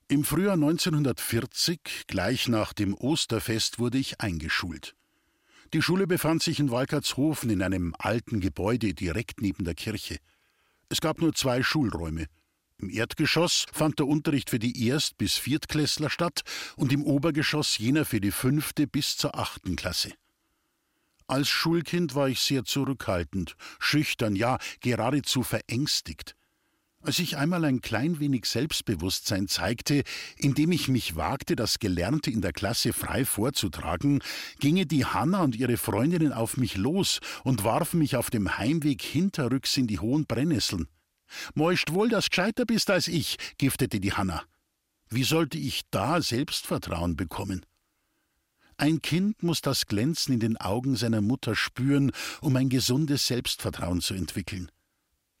Im 0.08 0.24
Frühjahr 0.24 0.54
1940, 0.54 2.04
gleich 2.06 2.48
nach 2.48 2.72
dem 2.72 2.94
Osterfest, 2.94 3.78
wurde 3.78 3.98
ich 3.98 4.20
eingeschult. 4.20 4.94
Die 5.72 5.82
Schule 5.82 6.06
befand 6.06 6.42
sich 6.42 6.58
in 6.58 6.70
Walkertshofen 6.70 7.48
in 7.48 7.62
einem 7.62 7.94
alten 7.98 8.40
Gebäude 8.40 8.92
direkt 8.92 9.40
neben 9.40 9.64
der 9.64 9.74
Kirche. 9.74 10.18
Es 10.88 11.00
gab 11.00 11.20
nur 11.20 11.32
zwei 11.32 11.62
Schulräume. 11.62 12.26
Im 12.78 12.90
Erdgeschoss 12.90 13.66
fand 13.72 13.98
der 13.98 14.08
Unterricht 14.08 14.50
für 14.50 14.58
die 14.58 14.86
Erst- 14.86 15.16
bis 15.16 15.36
Viertklässler 15.36 16.10
statt 16.10 16.42
und 16.76 16.92
im 16.92 17.04
Obergeschoss 17.04 17.78
jener 17.78 18.04
für 18.04 18.20
die 18.20 18.32
fünfte 18.32 18.86
bis 18.86 19.16
zur 19.16 19.38
achten 19.38 19.76
Klasse. 19.76 20.12
Als 21.30 21.48
Schulkind 21.48 22.16
war 22.16 22.28
ich 22.28 22.40
sehr 22.40 22.64
zurückhaltend, 22.64 23.54
schüchtern, 23.78 24.34
ja 24.34 24.58
geradezu 24.80 25.44
verängstigt. 25.44 26.34
Als 27.02 27.20
ich 27.20 27.36
einmal 27.36 27.64
ein 27.64 27.80
klein 27.80 28.18
wenig 28.18 28.46
Selbstbewusstsein 28.46 29.46
zeigte, 29.46 30.02
indem 30.36 30.72
ich 30.72 30.88
mich 30.88 31.14
wagte, 31.14 31.54
das 31.54 31.78
Gelernte 31.78 32.32
in 32.32 32.40
der 32.40 32.52
Klasse 32.52 32.92
frei 32.92 33.24
vorzutragen, 33.24 34.24
gingen 34.58 34.88
die 34.88 35.04
Hanna 35.04 35.44
und 35.44 35.54
ihre 35.54 35.76
Freundinnen 35.76 36.32
auf 36.32 36.56
mich 36.56 36.76
los 36.76 37.20
und 37.44 37.62
warfen 37.62 38.00
mich 38.00 38.16
auf 38.16 38.30
dem 38.30 38.58
Heimweg 38.58 39.00
hinterrücks 39.00 39.76
in 39.76 39.86
die 39.86 40.00
hohen 40.00 40.26
Brennnesseln. 40.26 40.88
Moischt 41.54 41.92
wohl, 41.92 42.08
dass 42.08 42.28
gescheiter 42.28 42.64
bist 42.64 42.90
als 42.90 43.06
ich, 43.06 43.36
giftete 43.56 44.00
die 44.00 44.14
Hanna. 44.14 44.42
Wie 45.08 45.22
sollte 45.22 45.58
ich 45.58 45.82
da 45.92 46.20
Selbstvertrauen 46.20 47.14
bekommen? 47.14 47.64
Ein 48.80 49.02
Kind 49.02 49.42
muss 49.42 49.60
das 49.60 49.84
Glänzen 49.84 50.32
in 50.32 50.40
den 50.40 50.56
Augen 50.56 50.96
seiner 50.96 51.20
Mutter 51.20 51.54
spüren, 51.54 52.12
um 52.40 52.56
ein 52.56 52.70
gesundes 52.70 53.26
Selbstvertrauen 53.26 54.00
zu 54.00 54.14
entwickeln. 54.14 54.70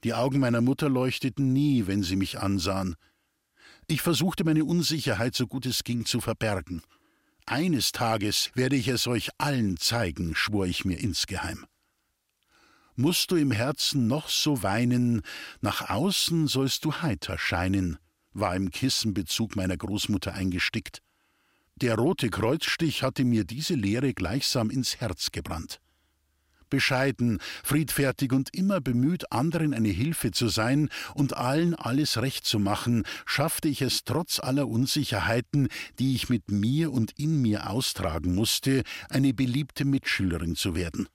Die 0.04 0.12
Augen 0.12 0.40
meiner 0.40 0.60
Mutter 0.60 0.90
leuchteten 0.90 1.50
nie, 1.50 1.86
wenn 1.86 2.02
sie 2.02 2.16
mich 2.16 2.38
ansahen. 2.38 2.96
Ich 3.86 4.02
versuchte 4.02 4.44
meine 4.44 4.66
Unsicherheit 4.66 5.34
so 5.34 5.46
gut 5.46 5.64
es 5.64 5.84
ging 5.84 6.04
zu 6.04 6.20
verbergen. 6.20 6.82
Eines 7.46 7.92
Tages 7.92 8.50
werde 8.52 8.76
ich 8.76 8.88
es 8.88 9.06
euch 9.06 9.30
allen 9.38 9.78
zeigen, 9.78 10.34
schwor 10.34 10.66
ich 10.66 10.84
mir 10.84 11.00
insgeheim. 11.00 11.64
Musst 12.94 13.30
du 13.30 13.36
im 13.36 13.52
Herzen 13.52 14.06
noch 14.06 14.28
so 14.28 14.62
weinen, 14.62 15.22
nach 15.62 15.88
außen 15.88 16.46
sollst 16.46 16.84
du 16.84 16.92
heiter 16.92 17.38
scheinen, 17.38 17.96
war 18.34 18.54
im 18.54 18.70
Kissenbezug 18.70 19.56
meiner 19.56 19.78
Großmutter 19.78 20.34
eingestickt. 20.34 21.00
Der 21.80 21.96
rote 21.96 22.28
Kreuzstich 22.28 23.02
hatte 23.02 23.24
mir 23.24 23.44
diese 23.44 23.74
Lehre 23.74 24.12
gleichsam 24.12 24.70
ins 24.70 25.00
Herz 25.00 25.32
gebrannt 25.32 25.80
bescheiden, 26.70 27.38
friedfertig 27.62 28.32
und 28.32 28.54
immer 28.54 28.80
bemüht, 28.80 29.30
anderen 29.30 29.74
eine 29.74 29.88
Hilfe 29.88 30.30
zu 30.30 30.48
sein 30.48 30.88
und 31.14 31.36
allen 31.36 31.74
alles 31.74 32.22
recht 32.22 32.46
zu 32.46 32.58
machen, 32.58 33.02
schaffte 33.26 33.68
ich 33.68 33.82
es 33.82 34.04
trotz 34.04 34.38
aller 34.38 34.68
Unsicherheiten, 34.68 35.68
die 35.98 36.14
ich 36.14 36.30
mit 36.30 36.50
mir 36.50 36.92
und 36.92 37.12
in 37.18 37.42
mir 37.42 37.68
austragen 37.68 38.34
musste, 38.34 38.84
eine 39.10 39.34
beliebte 39.34 39.84
Mitschülerin 39.84 40.56
zu 40.56 40.74
werden. 40.74 41.08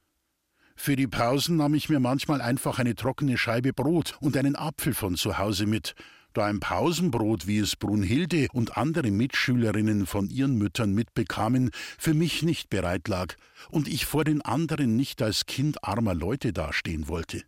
Für 0.76 0.98
die 0.98 1.08
Pausen 1.08 1.56
nahm 1.56 1.74
ich 1.74 1.88
mir 1.88 2.02
manchmal 2.02 2.42
einfach 2.42 2.80
eine 2.80 2.96
trockene 2.96 3.38
Scheibe 3.38 3.72
Brot 3.72 4.18
und 4.20 4.36
einen 4.36 4.58
Apfel 4.58 4.94
von 4.94 5.16
zu 5.16 5.38
Hause 5.38 5.68
mit, 5.68 5.96
da 6.38 6.46
ein 6.46 6.60
Pausenbrot, 6.60 7.48
wie 7.48 7.60
es 7.60 7.76
Brunhilde 7.76 8.48
und 8.54 8.78
andere 8.78 9.12
Mitschülerinnen 9.12 10.06
von 10.06 10.30
ihren 10.30 10.58
Müttern 10.58 10.94
mitbekamen, 10.94 11.72
für 11.98 12.14
mich 12.14 12.44
nicht 12.44 12.70
bereit 12.70 13.08
lag 13.08 13.36
und 13.70 13.88
ich 13.88 14.06
vor 14.06 14.24
den 14.24 14.42
anderen 14.42 14.96
nicht 14.96 15.22
als 15.22 15.46
Kind 15.46 15.84
armer 15.84 16.14
Leute 16.14 16.54
dastehen 16.54 17.08
wollte. 17.08 17.44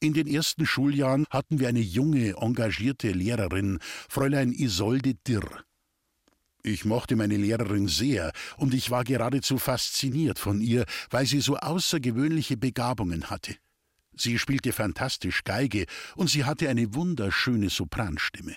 In 0.00 0.14
den 0.14 0.28
ersten 0.28 0.64
Schuljahren 0.64 1.26
hatten 1.30 1.58
wir 1.58 1.68
eine 1.68 1.80
junge, 1.80 2.36
engagierte 2.36 3.10
Lehrerin, 3.10 3.78
Fräulein 4.08 4.52
Isolde 4.52 5.14
Dirr. 5.26 5.64
Ich 6.62 6.84
mochte 6.84 7.16
meine 7.16 7.36
Lehrerin 7.36 7.88
sehr, 7.88 8.32
und 8.56 8.74
ich 8.74 8.90
war 8.90 9.02
geradezu 9.04 9.58
fasziniert 9.58 10.38
von 10.38 10.60
ihr, 10.60 10.84
weil 11.10 11.26
sie 11.26 11.40
so 11.40 11.56
außergewöhnliche 11.56 12.56
Begabungen 12.56 13.30
hatte. 13.30 13.56
Sie 14.20 14.38
spielte 14.38 14.72
fantastisch 14.72 15.44
Geige 15.44 15.86
und 16.16 16.28
sie 16.28 16.44
hatte 16.44 16.68
eine 16.68 16.94
wunderschöne 16.94 17.70
Sopranstimme. 17.70 18.56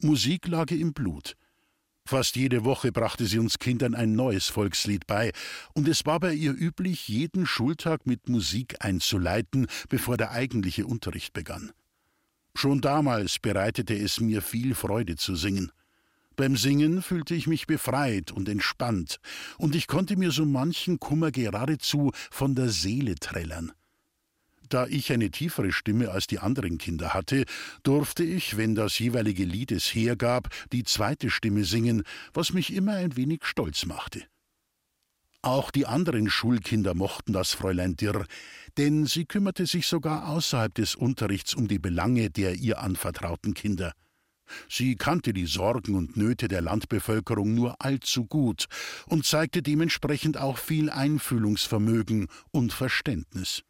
Musik 0.00 0.48
lag 0.48 0.70
im 0.70 0.92
Blut. 0.92 1.36
Fast 2.04 2.34
jede 2.34 2.64
Woche 2.64 2.90
brachte 2.90 3.26
sie 3.26 3.38
uns 3.38 3.58
Kindern 3.58 3.94
ein 3.94 4.14
neues 4.14 4.48
Volkslied 4.48 5.06
bei, 5.06 5.32
und 5.74 5.86
es 5.86 6.04
war 6.04 6.18
bei 6.18 6.34
ihr 6.34 6.52
üblich, 6.52 7.08
jeden 7.08 7.46
Schultag 7.46 8.06
mit 8.06 8.28
Musik 8.28 8.76
einzuleiten, 8.80 9.68
bevor 9.88 10.16
der 10.16 10.32
eigentliche 10.32 10.86
Unterricht 10.86 11.32
begann. 11.32 11.72
Schon 12.54 12.80
damals 12.80 13.38
bereitete 13.38 13.94
es 13.94 14.20
mir 14.20 14.42
viel 14.42 14.74
Freude 14.74 15.16
zu 15.16 15.36
singen. 15.36 15.70
Beim 16.34 16.56
Singen 16.56 17.02
fühlte 17.02 17.34
ich 17.34 17.46
mich 17.46 17.66
befreit 17.66 18.32
und 18.32 18.48
entspannt, 18.48 19.20
und 19.58 19.76
ich 19.76 19.86
konnte 19.86 20.16
mir 20.16 20.32
so 20.32 20.44
manchen 20.44 20.98
Kummer 20.98 21.30
geradezu 21.30 22.10
von 22.30 22.54
der 22.54 22.68
Seele 22.68 23.14
trällern. 23.14 23.72
Da 24.68 24.86
ich 24.86 25.12
eine 25.12 25.30
tiefere 25.30 25.72
Stimme 25.72 26.10
als 26.10 26.26
die 26.26 26.38
anderen 26.38 26.78
Kinder 26.78 27.14
hatte, 27.14 27.44
durfte 27.82 28.24
ich, 28.24 28.56
wenn 28.56 28.74
das 28.74 28.98
jeweilige 28.98 29.44
Lied 29.44 29.72
es 29.72 29.94
hergab, 29.94 30.48
die 30.72 30.84
zweite 30.84 31.30
Stimme 31.30 31.64
singen, 31.64 32.02
was 32.32 32.52
mich 32.52 32.72
immer 32.72 32.94
ein 32.94 33.16
wenig 33.16 33.44
stolz 33.44 33.86
machte. 33.86 34.24
Auch 35.44 35.72
die 35.72 35.86
anderen 35.86 36.30
Schulkinder 36.30 36.94
mochten 36.94 37.32
das 37.32 37.52
Fräulein 37.52 37.96
Dirr, 37.96 38.26
denn 38.78 39.06
sie 39.06 39.24
kümmerte 39.24 39.66
sich 39.66 39.88
sogar 39.88 40.28
außerhalb 40.28 40.72
des 40.72 40.94
Unterrichts 40.94 41.54
um 41.54 41.66
die 41.66 41.80
Belange 41.80 42.30
der 42.30 42.54
ihr 42.54 42.80
anvertrauten 42.80 43.52
Kinder. 43.52 43.92
Sie 44.68 44.96
kannte 44.96 45.32
die 45.32 45.46
Sorgen 45.46 45.96
und 45.96 46.16
Nöte 46.16 46.46
der 46.46 46.62
Landbevölkerung 46.62 47.54
nur 47.54 47.80
allzu 47.80 48.26
gut 48.26 48.66
und 49.06 49.24
zeigte 49.24 49.62
dementsprechend 49.62 50.36
auch 50.36 50.58
viel 50.58 50.90
Einfühlungsvermögen 50.90 52.28
und 52.52 52.72
Verständnis. 52.72 53.62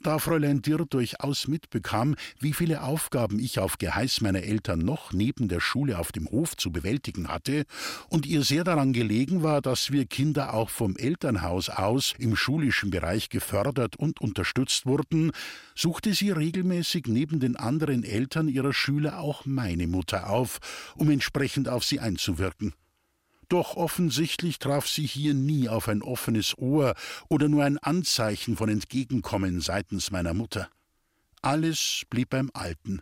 Da 0.00 0.20
Fräulein 0.20 0.62
Dirr 0.62 0.86
durchaus 0.86 1.48
mitbekam, 1.48 2.14
wie 2.38 2.52
viele 2.52 2.82
Aufgaben 2.82 3.40
ich 3.40 3.58
auf 3.58 3.78
Geheiß 3.78 4.20
meiner 4.20 4.44
Eltern 4.44 4.78
noch 4.78 5.12
neben 5.12 5.48
der 5.48 5.60
Schule 5.60 5.98
auf 5.98 6.12
dem 6.12 6.28
Hof 6.30 6.56
zu 6.56 6.70
bewältigen 6.70 7.28
hatte, 7.28 7.64
und 8.08 8.24
ihr 8.24 8.42
sehr 8.42 8.62
daran 8.62 8.92
gelegen 8.92 9.42
war, 9.42 9.60
dass 9.60 9.90
wir 9.90 10.06
Kinder 10.06 10.54
auch 10.54 10.70
vom 10.70 10.96
Elternhaus 10.96 11.68
aus 11.68 12.14
im 12.18 12.36
schulischen 12.36 12.90
Bereich 12.90 13.28
gefördert 13.28 13.96
und 13.96 14.20
unterstützt 14.20 14.86
wurden, 14.86 15.32
suchte 15.74 16.14
sie 16.14 16.30
regelmäßig 16.30 17.06
neben 17.08 17.40
den 17.40 17.56
anderen 17.56 18.04
Eltern 18.04 18.48
ihrer 18.48 18.72
Schüler 18.72 19.18
auch 19.18 19.46
meine 19.46 19.88
Mutter 19.88 20.30
auf, 20.30 20.58
um 20.94 21.10
entsprechend 21.10 21.68
auf 21.68 21.84
sie 21.84 21.98
einzuwirken. 21.98 22.72
Doch 23.48 23.76
offensichtlich 23.76 24.58
traf 24.58 24.86
sie 24.86 25.06
hier 25.06 25.32
nie 25.32 25.68
auf 25.68 25.88
ein 25.88 26.02
offenes 26.02 26.56
Ohr 26.58 26.94
oder 27.28 27.48
nur 27.48 27.64
ein 27.64 27.78
Anzeichen 27.78 28.56
von 28.56 28.68
Entgegenkommen 28.68 29.60
seitens 29.60 30.10
meiner 30.10 30.34
Mutter. 30.34 30.68
Alles 31.40 32.02
blieb 32.10 32.30
beim 32.30 32.50
Alten. 32.52 33.00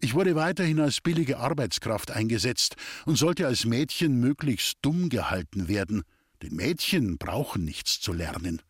Ich 0.00 0.14
wurde 0.14 0.36
weiterhin 0.36 0.78
als 0.78 1.00
billige 1.00 1.38
Arbeitskraft 1.38 2.12
eingesetzt 2.12 2.76
und 3.04 3.16
sollte 3.16 3.48
als 3.48 3.64
Mädchen 3.64 4.20
möglichst 4.20 4.78
dumm 4.82 5.08
gehalten 5.08 5.66
werden, 5.66 6.04
denn 6.40 6.54
Mädchen 6.54 7.18
brauchen 7.18 7.64
nichts 7.64 8.00
zu 8.00 8.12
lernen. 8.12 8.62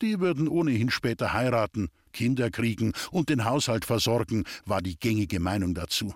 Die 0.00 0.20
würden 0.20 0.46
ohnehin 0.46 0.90
später 0.90 1.32
heiraten, 1.32 1.88
Kinder 2.12 2.50
kriegen 2.50 2.92
und 3.10 3.30
den 3.30 3.44
Haushalt 3.44 3.84
versorgen, 3.84 4.44
war 4.64 4.80
die 4.80 4.96
gängige 4.96 5.40
Meinung 5.40 5.74
dazu. 5.74 6.14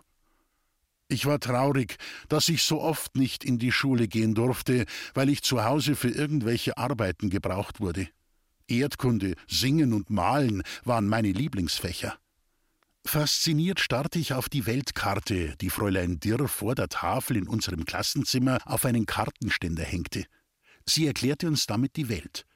Ich 1.13 1.27
war 1.27 1.41
traurig, 1.41 1.97
dass 2.29 2.49
ich 2.49 2.63
so 2.63 2.81
oft 2.81 3.17
nicht 3.17 3.45
in 3.45 3.59
die 3.59 3.73
Schule 3.73 4.07
gehen 4.07 4.35
durfte, 4.35 4.87
weil 5.13 5.29
ich 5.29 5.43
zu 5.43 5.65
Hause 5.65 5.97
für 5.97 6.09
irgendwelche 6.09 6.79
Arbeiten 6.79 7.31
gebraucht 7.31 7.81
wurde. 7.81 8.07
Erdkunde, 8.69 9.35
Singen 9.49 9.93
und 9.93 10.09
Malen 10.09 10.63
waren 10.85 11.09
meine 11.09 11.33
Lieblingsfächer. 11.33 12.17
Fasziniert 13.05 13.81
starrte 13.81 14.21
ich 14.21 14.35
auf 14.35 14.49
die 14.49 14.67
Weltkarte, 14.67 15.57
die 15.61 15.71
Fräulein 15.71 16.21
Dirr 16.21 16.47
vor 16.47 16.77
der 16.77 16.89
Tafel 16.89 17.39
in 17.39 17.49
unserem 17.49 17.85
Klassenzimmer 17.85 18.59
auf 18.65 18.85
einen 18.85 19.05
Kartenständer 19.05 19.83
hängte. 19.83 20.27
Sie 20.87 21.09
erklärte 21.09 21.49
uns 21.49 21.67
damit 21.67 21.97
die 21.97 22.09
Welt. 22.09 22.47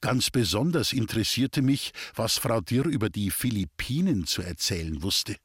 Ganz 0.00 0.30
besonders 0.30 0.92
interessierte 0.92 1.62
mich, 1.62 1.92
was 2.16 2.38
Frau 2.38 2.60
Dirr 2.60 2.86
über 2.86 3.08
die 3.08 3.30
Philippinen 3.30 4.26
zu 4.26 4.42
erzählen 4.42 5.00
wusste. 5.00 5.36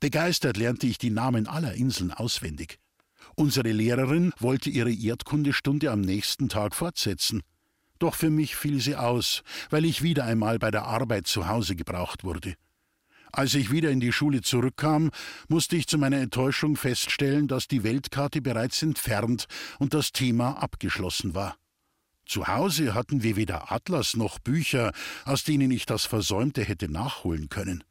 Begeistert 0.00 0.56
lernte 0.56 0.86
ich 0.86 0.98
die 0.98 1.10
Namen 1.10 1.46
aller 1.46 1.74
Inseln 1.74 2.12
auswendig. 2.12 2.78
Unsere 3.36 3.72
Lehrerin 3.72 4.32
wollte 4.38 4.70
ihre 4.70 4.92
Erdkundestunde 4.92 5.90
am 5.90 6.00
nächsten 6.00 6.48
Tag 6.48 6.74
fortsetzen. 6.74 7.42
Doch 7.98 8.14
für 8.14 8.30
mich 8.30 8.56
fiel 8.56 8.80
sie 8.80 8.96
aus, 8.96 9.42
weil 9.70 9.84
ich 9.84 10.02
wieder 10.02 10.24
einmal 10.24 10.58
bei 10.58 10.70
der 10.70 10.84
Arbeit 10.84 11.26
zu 11.26 11.48
Hause 11.48 11.76
gebraucht 11.76 12.24
wurde. 12.24 12.54
Als 13.32 13.54
ich 13.54 13.72
wieder 13.72 13.90
in 13.90 13.98
die 13.98 14.12
Schule 14.12 14.42
zurückkam, 14.42 15.10
musste 15.48 15.74
ich 15.74 15.88
zu 15.88 15.98
meiner 15.98 16.18
Enttäuschung 16.18 16.76
feststellen, 16.76 17.48
dass 17.48 17.66
die 17.66 17.82
Weltkarte 17.82 18.40
bereits 18.40 18.80
entfernt 18.82 19.46
und 19.80 19.92
das 19.92 20.12
Thema 20.12 20.52
abgeschlossen 20.62 21.34
war. 21.34 21.56
Zu 22.26 22.46
Hause 22.46 22.94
hatten 22.94 23.22
wir 23.22 23.34
weder 23.36 23.72
Atlas 23.72 24.16
noch 24.16 24.38
Bücher, 24.38 24.92
aus 25.24 25.42
denen 25.42 25.72
ich 25.72 25.84
das 25.84 26.04
Versäumte 26.04 26.62
hätte 26.62 26.88
nachholen 26.88 27.48
können. 27.48 27.82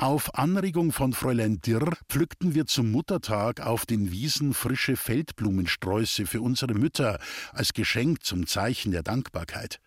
Auf 0.00 0.36
Anregung 0.36 0.92
von 0.92 1.12
Fräulein 1.12 1.60
Dirr 1.60 1.92
pflückten 2.08 2.54
wir 2.54 2.66
zum 2.66 2.92
Muttertag 2.92 3.60
auf 3.60 3.84
den 3.84 4.12
Wiesen 4.12 4.54
frische 4.54 4.94
Feldblumensträuße 4.94 6.24
für 6.24 6.40
unsere 6.40 6.74
Mütter 6.74 7.18
als 7.52 7.72
Geschenk 7.72 8.22
zum 8.22 8.46
Zeichen 8.46 8.92
der 8.92 9.02
Dankbarkeit. 9.02 9.80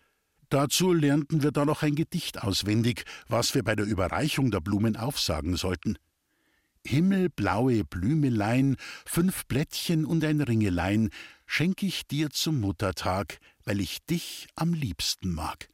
Dazu 0.50 0.92
lernten 0.92 1.42
wir 1.42 1.50
dann 1.50 1.66
noch 1.66 1.82
ein 1.82 1.94
Gedicht 1.94 2.42
auswendig, 2.42 3.04
was 3.28 3.54
wir 3.54 3.64
bei 3.64 3.74
der 3.74 3.86
Überreichung 3.86 4.50
der 4.50 4.60
Blumen 4.60 4.96
aufsagen 4.96 5.56
sollten. 5.56 5.96
Himmelblaue 6.84 7.82
Blümelein, 7.84 8.76
fünf 9.06 9.46
Blättchen 9.46 10.04
und 10.04 10.22
ein 10.24 10.42
Ringelein 10.42 11.08
schenk 11.46 11.82
ich 11.82 12.06
dir 12.06 12.28
zum 12.28 12.60
Muttertag, 12.60 13.38
weil 13.64 13.80
ich 13.80 14.04
dich 14.04 14.48
am 14.56 14.74
liebsten 14.74 15.32
mag. 15.32 15.71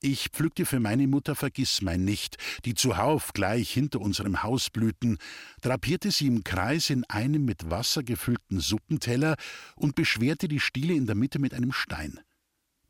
Ich 0.00 0.28
pflückte 0.28 0.64
für 0.64 0.78
meine 0.78 1.08
Mutter 1.08 1.34
Vergissmein 1.34 2.04
nicht, 2.04 2.36
die 2.64 2.74
zuhauf 2.74 3.32
gleich 3.32 3.68
hinter 3.70 4.00
unserem 4.00 4.44
Haus 4.44 4.70
blühten, 4.70 5.18
drapierte 5.60 6.12
sie 6.12 6.28
im 6.28 6.44
Kreis 6.44 6.90
in 6.90 7.04
einem 7.04 7.44
mit 7.44 7.68
Wasser 7.68 8.04
gefüllten 8.04 8.60
Suppenteller 8.60 9.34
und 9.74 9.96
beschwerte 9.96 10.46
die 10.46 10.60
Stiele 10.60 10.94
in 10.94 11.06
der 11.06 11.16
Mitte 11.16 11.40
mit 11.40 11.52
einem 11.52 11.72
Stein. 11.72 12.20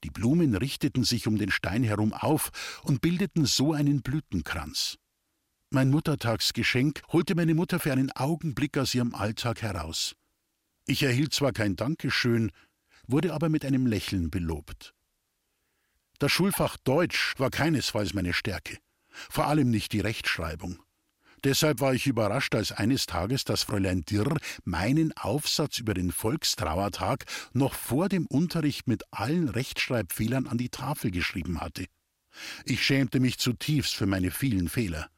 Die 0.04 0.10
Blumen 0.10 0.54
richteten 0.54 1.02
sich 1.02 1.26
um 1.26 1.38
den 1.38 1.50
Stein 1.50 1.82
herum 1.82 2.12
auf 2.12 2.50
und 2.82 3.00
bildeten 3.00 3.46
so 3.46 3.72
einen 3.72 4.02
Blütenkranz. 4.02 4.98
Mein 5.70 5.90
Muttertagsgeschenk 5.90 7.00
holte 7.08 7.34
meine 7.34 7.54
Mutter 7.54 7.80
für 7.80 7.92
einen 7.92 8.12
Augenblick 8.12 8.76
aus 8.76 8.94
ihrem 8.94 9.14
Alltag 9.14 9.62
heraus. 9.62 10.14
Ich 10.86 11.02
erhielt 11.02 11.32
zwar 11.32 11.52
kein 11.52 11.74
Dankeschön, 11.74 12.52
wurde 13.06 13.32
aber 13.32 13.48
mit 13.48 13.64
einem 13.64 13.86
Lächeln 13.86 14.30
belobt. 14.30 14.94
Das 16.18 16.32
Schulfach 16.32 16.76
Deutsch 16.82 17.34
war 17.38 17.50
keinesfalls 17.50 18.12
meine 18.12 18.32
Stärke, 18.32 18.78
vor 19.30 19.46
allem 19.46 19.70
nicht 19.70 19.92
die 19.92 20.00
Rechtschreibung. 20.00 20.82
Deshalb 21.44 21.80
war 21.80 21.94
ich 21.94 22.08
überrascht, 22.08 22.56
als 22.56 22.72
eines 22.72 23.06
Tages 23.06 23.44
das 23.44 23.62
Fräulein 23.62 24.02
Dirr 24.02 24.37
meinen 24.64 25.16
Aufsatz 25.16 25.78
über 25.78 25.94
den 25.94 26.10
Volkstrauertag 26.10 27.25
noch 27.52 27.75
vor 27.75 28.08
dem 28.08 28.26
Unterricht 28.26 28.88
mit 28.88 29.04
allen 29.12 29.48
Rechtschreibfehlern 29.48 30.48
an 30.48 30.58
die 30.58 30.70
Tafel 30.70 31.12
geschrieben 31.12 31.60
hatte. 31.60 31.87
Ich 32.64 32.82
schämte 32.82 33.20
mich 33.20 33.38
zutiefst 33.38 33.94
für 33.94 34.06
meine 34.06 34.32
vielen 34.32 34.68
Fehler. 34.68 35.08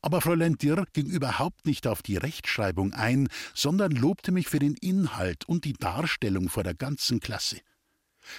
Aber 0.00 0.20
Fräulein 0.20 0.56
Dirr 0.56 0.84
ging 0.92 1.06
überhaupt 1.06 1.66
nicht 1.66 1.88
auf 1.88 2.02
die 2.02 2.16
Rechtschreibung 2.16 2.92
ein, 2.92 3.28
sondern 3.54 3.90
lobte 3.90 4.30
mich 4.30 4.46
für 4.46 4.60
den 4.60 4.74
Inhalt 4.74 5.48
und 5.48 5.64
die 5.64 5.72
Darstellung 5.72 6.48
vor 6.48 6.62
der 6.62 6.74
ganzen 6.74 7.18
Klasse. 7.18 7.58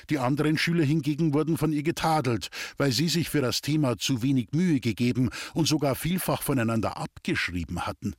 Die 0.09 0.19
anderen 0.19 0.57
Schüler 0.57 0.83
hingegen 0.83 1.33
wurden 1.33 1.57
von 1.57 1.71
ihr 1.71 1.83
getadelt, 1.83 2.49
weil 2.77 2.91
sie 2.91 3.09
sich 3.09 3.29
für 3.29 3.41
das 3.41 3.61
Thema 3.61 3.97
zu 3.97 4.21
wenig 4.21 4.49
Mühe 4.51 4.79
gegeben 4.79 5.29
und 5.53 5.67
sogar 5.67 5.95
vielfach 5.95 6.41
voneinander 6.41 6.97
abgeschrieben 6.97 7.85
hatten. 7.85 8.13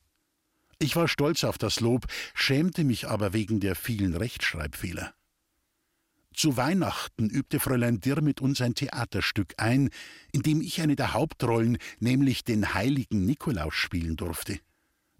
Ich 0.78 0.96
war 0.96 1.08
stolz 1.08 1.44
auf 1.44 1.58
das 1.58 1.80
Lob, 1.80 2.06
schämte 2.34 2.84
mich 2.84 3.06
aber 3.06 3.32
wegen 3.32 3.60
der 3.60 3.74
vielen 3.74 4.16
Rechtschreibfehler. 4.16 5.12
Zu 6.34 6.56
Weihnachten 6.56 7.28
übte 7.28 7.60
Fräulein 7.60 8.00
Dirr 8.00 8.22
mit 8.22 8.40
uns 8.40 8.60
ein 8.60 8.74
Theaterstück 8.74 9.54
ein, 9.58 9.90
in 10.32 10.42
dem 10.42 10.62
ich 10.62 10.80
eine 10.80 10.96
der 10.96 11.12
Hauptrollen, 11.12 11.76
nämlich 11.98 12.44
den 12.44 12.72
heiligen 12.72 13.26
Nikolaus, 13.26 13.74
spielen 13.74 14.16
durfte. 14.16 14.58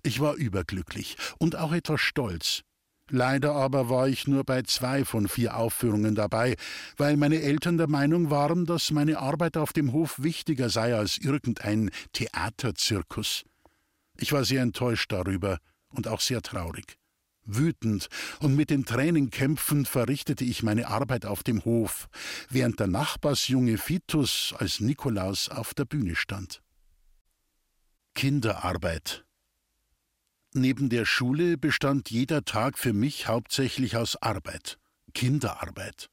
Ich 0.03 0.21
war 0.21 0.35
überglücklich 0.37 1.17
und 1.39 1.57
auch 1.57 1.73
etwas 1.73 2.01
stolz. 2.01 2.63
Leider 3.11 3.55
aber 3.55 3.89
war 3.91 4.09
ich 4.09 4.29
nur 4.29 4.45
bei 4.45 4.63
zwei 4.63 5.05
von 5.05 5.29
vier 5.29 5.57
Aufführungen 5.57 6.15
dabei, 6.15 6.57
weil 6.97 7.17
meine 7.17 7.43
Eltern 7.43 7.77
der 7.77 7.89
Meinung 7.89 8.31
waren, 8.31 8.67
dass 8.67 8.93
meine 8.93 9.19
Arbeit 9.19 9.57
auf 9.57 9.73
dem 9.73 9.93
Hof 9.93 10.23
wichtiger 10.23 10.71
sei 10.71 10.95
als 10.95 11.19
irgendein 11.19 11.91
Theaterzirkus. 12.13 13.45
Ich 14.17 14.33
war 14.33 14.45
sehr 14.45 14.63
enttäuscht 14.63 15.11
darüber 15.11 15.59
und 15.89 16.07
auch 16.07 16.21
sehr 16.21 16.41
traurig. 16.41 16.97
Wütend 17.45 18.09
und 18.41 18.55
mit 18.55 18.71
den 18.71 18.85
Tränen 18.85 19.31
kämpfend 19.31 19.89
verrichtete 19.89 20.45
ich 20.45 20.63
meine 20.63 20.87
Arbeit 20.87 21.27
auf 21.27 21.43
dem 21.43 21.65
Hof, 21.65 22.09
während 22.49 22.79
der 22.79 22.87
Nachbarsjunge 22.87 23.77
Fitus 23.77 24.55
als 24.57 24.79
Nikolaus 24.79 25.49
auf 25.49 25.75
der 25.75 25.85
Bühne 25.85 26.15
stand. 26.15 26.63
Kinderarbeit 28.15 29.25
Neben 30.53 30.89
der 30.89 31.05
Schule 31.05 31.57
bestand 31.57 32.11
jeder 32.11 32.45
Tag 32.45 32.77
für 32.77 32.93
mich 32.93 33.29
hauptsächlich 33.29 33.97
aus 33.97 34.17
Arbeit, 34.17 34.79
Kinderarbeit. 35.15 36.11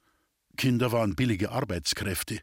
Kinder 0.58 0.91
waren 0.91 1.15
billige 1.15 1.52
Arbeitskräfte. 1.52 2.41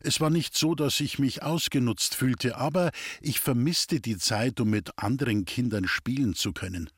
Es 0.00 0.20
war 0.20 0.30
nicht 0.30 0.56
so, 0.56 0.74
dass 0.74 0.98
ich 0.98 1.20
mich 1.20 1.44
ausgenutzt 1.44 2.16
fühlte, 2.16 2.56
aber 2.56 2.90
ich 3.20 3.38
vermisste 3.38 4.00
die 4.00 4.16
Zeit, 4.16 4.60
um 4.60 4.70
mit 4.70 4.98
anderen 4.98 5.44
Kindern 5.44 5.86
spielen 5.86 6.34
zu 6.34 6.52
können. 6.52 6.90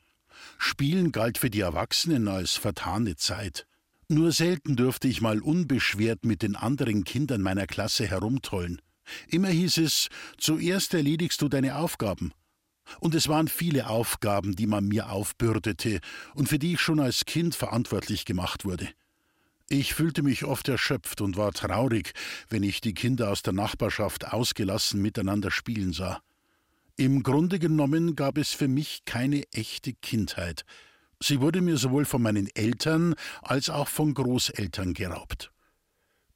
Spielen 0.59 1.13
galt 1.13 1.37
für 1.37 1.51
die 1.51 1.61
Erwachsenen 1.61 2.27
als 2.27 2.57
vertane 2.57 3.17
Zeit. 3.17 3.67
Nur 4.09 4.33
selten 4.33 4.75
durfte 4.75 5.07
ich 5.07 5.21
mal 5.21 5.41
unbeschwert 5.41 6.25
mit 6.25 6.41
den 6.41 6.57
anderen 6.57 7.05
Kindern 7.05 7.43
meiner 7.43 7.67
Klasse 7.67 8.07
herumtollen. 8.07 8.81
Immer 9.29 9.49
hieß 9.49 9.79
es, 9.79 10.09
zuerst 10.39 10.95
erledigst 10.95 11.43
du 11.43 11.49
deine 11.49 11.77
Aufgaben, 11.77 12.33
und 12.99 13.15
es 13.15 13.29
waren 13.29 13.49
viele 13.49 13.89
Aufgaben, 13.89 14.57
die 14.57 14.67
man 14.67 14.87
mir 14.87 15.11
aufbürdete 15.11 16.01
und 16.35 16.49
für 16.49 16.59
die 16.59 16.75
ich 16.75 16.81
schon 16.81 17.01
als 17.01 17.25
Kind 17.25 17.55
verantwortlich 17.55 18.25
gemacht 18.25 18.65
wurde. 18.65 18.89
Ich 19.69 19.95
fühlte 19.95 20.23
mich 20.23 20.45
oft 20.45 20.69
erschöpft 20.69 21.21
und 21.21 21.37
war 21.37 21.53
traurig, 21.53 22.13
wenn 22.49 22.65
ich 22.65 22.81
die 22.81 22.93
Kinder 22.93 23.31
aus 23.31 23.43
der 23.43 23.53
Nachbarschaft 23.53 24.33
ausgelassen 24.33 25.01
miteinander 25.01 25.53
spielen 25.53 25.93
sah. 25.93 26.21
Im 26.97 27.23
Grunde 27.23 27.59
genommen 27.59 28.17
gab 28.17 28.37
es 28.37 28.53
für 28.53 28.67
mich 28.67 29.05
keine 29.05 29.45
echte 29.53 29.93
Kindheit. 29.93 30.65
Sie 31.21 31.41
wurde 31.41 31.61
mir 31.61 31.77
sowohl 31.77 32.05
von 32.05 32.21
meinen 32.21 32.49
Eltern 32.55 33.15
als 33.43 33.71
auch 33.71 33.89
von 33.89 34.13
Großeltern 34.13 34.93
geraubt. 34.93 35.53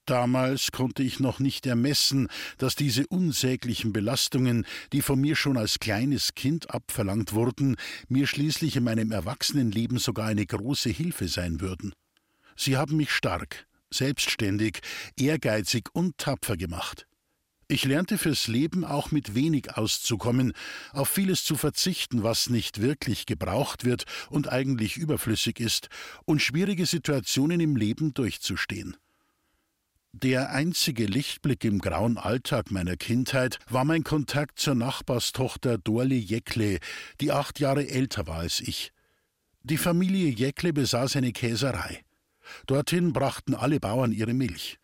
Damals 0.07 0.71
konnte 0.71 1.03
ich 1.03 1.19
noch 1.19 1.39
nicht 1.39 1.65
ermessen, 1.65 2.29
dass 2.59 2.77
diese 2.77 3.07
unsäglichen 3.07 3.93
Belastungen, 3.95 4.67
die 4.93 5.01
von 5.01 5.19
mir 5.19 5.35
schon 5.35 5.57
als 5.57 5.79
kleines 5.79 6.35
Kind 6.35 6.71
abverlangt 6.71 7.33
wurden, 7.33 7.77
mir 8.09 8.27
schließlich 8.27 8.77
in 8.77 8.85
meinem 8.85 9.13
Erwachsenenleben 9.13 9.99
sogar 9.99 10.27
eine 10.27 10.45
große 10.45 10.91
Hilfe 10.91 11.27
sein 11.29 11.63
würden. 11.63 11.95
Sie 12.55 12.77
haben 12.77 12.99
mich 12.99 13.13
stark, 13.13 13.67
selbstständig, 13.91 14.81
ehrgeizig 15.19 15.89
und 15.95 16.19
tapfer 16.19 16.59
gemacht. 16.59 17.07
Ich 17.67 17.85
lernte 17.85 18.19
fürs 18.19 18.47
Leben 18.47 18.85
auch 18.85 19.11
mit 19.11 19.35
wenig 19.35 19.75
auszukommen, 19.75 20.53
auf 20.93 21.09
vieles 21.09 21.45
zu 21.45 21.57
verzichten, 21.57 22.23
was 22.23 22.51
nicht 22.51 22.83
wirklich 22.83 23.25
gebraucht 23.25 23.85
wird 23.85 24.05
und 24.29 24.53
eigentlich 24.53 24.99
überflüssig 24.99 25.61
ist, 25.61 25.89
und 26.27 26.43
schwierige 26.43 26.85
Situationen 26.85 27.61
im 27.61 27.75
Leben 27.75 28.13
durchzustehen. 28.13 28.99
Der 30.23 30.53
einzige 30.53 31.07
Lichtblick 31.07 31.65
im 31.65 31.81
grauen 31.81 32.19
Alltag 32.19 32.71
meiner 32.71 32.97
Kindheit 32.97 33.59
war 33.69 33.85
mein 33.85 34.05
Kontakt 34.05 34.61
zur 34.61 34.77
Nachbarstochter 34.77 35.77
Dorle 35.77 36.15
Jeckle, 36.15 36.79
die 37.21 37.33
acht 37.33 37.59
Jahre 37.59 37.89
älter 37.89 38.29
war 38.29 38.39
als 38.39 38.61
ich. 38.61 38.93
Die 39.65 39.77
Familie 39.77 40.31
Jeckle 40.31 40.73
besaß 40.73 41.17
eine 41.17 41.33
Käserei. 41.33 42.05
Dorthin 42.69 43.13
brachten 43.13 43.57
alle 43.57 43.81
Bauern 43.81 44.13
ihre 44.13 44.35
Milch. 44.35 44.79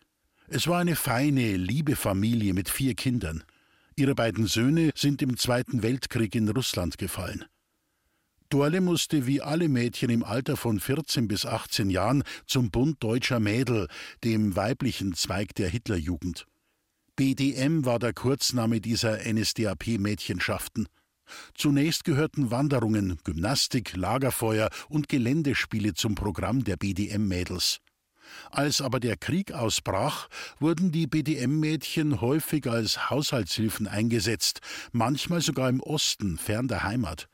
Es 0.49 0.67
war 0.67 0.79
eine 0.79 0.97
feine, 0.97 1.55
liebe 1.55 1.95
Familie 1.95 2.53
mit 2.53 2.67
vier 2.67 2.93
Kindern. 2.93 3.45
Ihre 3.95 4.15
beiden 4.15 4.47
Söhne 4.47 4.91
sind 4.95 5.21
im 5.21 5.37
Zweiten 5.37 5.81
Weltkrieg 5.81 6.35
in 6.35 6.49
Russland 6.49 6.97
gefallen. 6.97 7.45
Dorle 8.51 8.81
musste 8.81 9.27
wie 9.27 9.41
alle 9.41 9.69
Mädchen 9.69 10.09
im 10.09 10.25
Alter 10.25 10.57
von 10.57 10.81
14 10.81 11.29
bis 11.29 11.45
18 11.45 11.89
Jahren 11.89 12.23
zum 12.45 12.69
Bund 12.69 13.01
deutscher 13.01 13.39
Mädel, 13.39 13.87
dem 14.25 14.57
weiblichen 14.57 15.13
Zweig 15.13 15.55
der 15.55 15.69
Hitlerjugend. 15.69 16.45
BDM 17.15 17.85
war 17.85 17.97
der 17.97 18.11
Kurzname 18.11 18.81
dieser 18.81 19.19
NSDAP-Mädchenschaften. 19.23 20.89
Zunächst 21.55 22.03
gehörten 22.03 22.51
Wanderungen, 22.51 23.19
Gymnastik, 23.23 23.95
Lagerfeuer 23.95 24.69
und 24.89 25.07
Geländespiele 25.07 25.93
zum 25.93 26.15
Programm 26.15 26.65
der 26.65 26.75
BDM-Mädels. 26.75 27.77
Als 28.49 28.81
aber 28.81 28.99
der 28.99 29.15
Krieg 29.15 29.53
ausbrach, 29.53 30.27
wurden 30.59 30.91
die 30.91 31.07
BDM-Mädchen 31.07 32.19
häufig 32.19 32.67
als 32.67 33.09
Haushaltshilfen 33.09 33.87
eingesetzt, 33.87 34.59
manchmal 34.91 35.39
sogar 35.39 35.69
im 35.69 35.79
Osten, 35.79 36.37
fern 36.37 36.67
der 36.67 36.83
Heimat. 36.83 37.29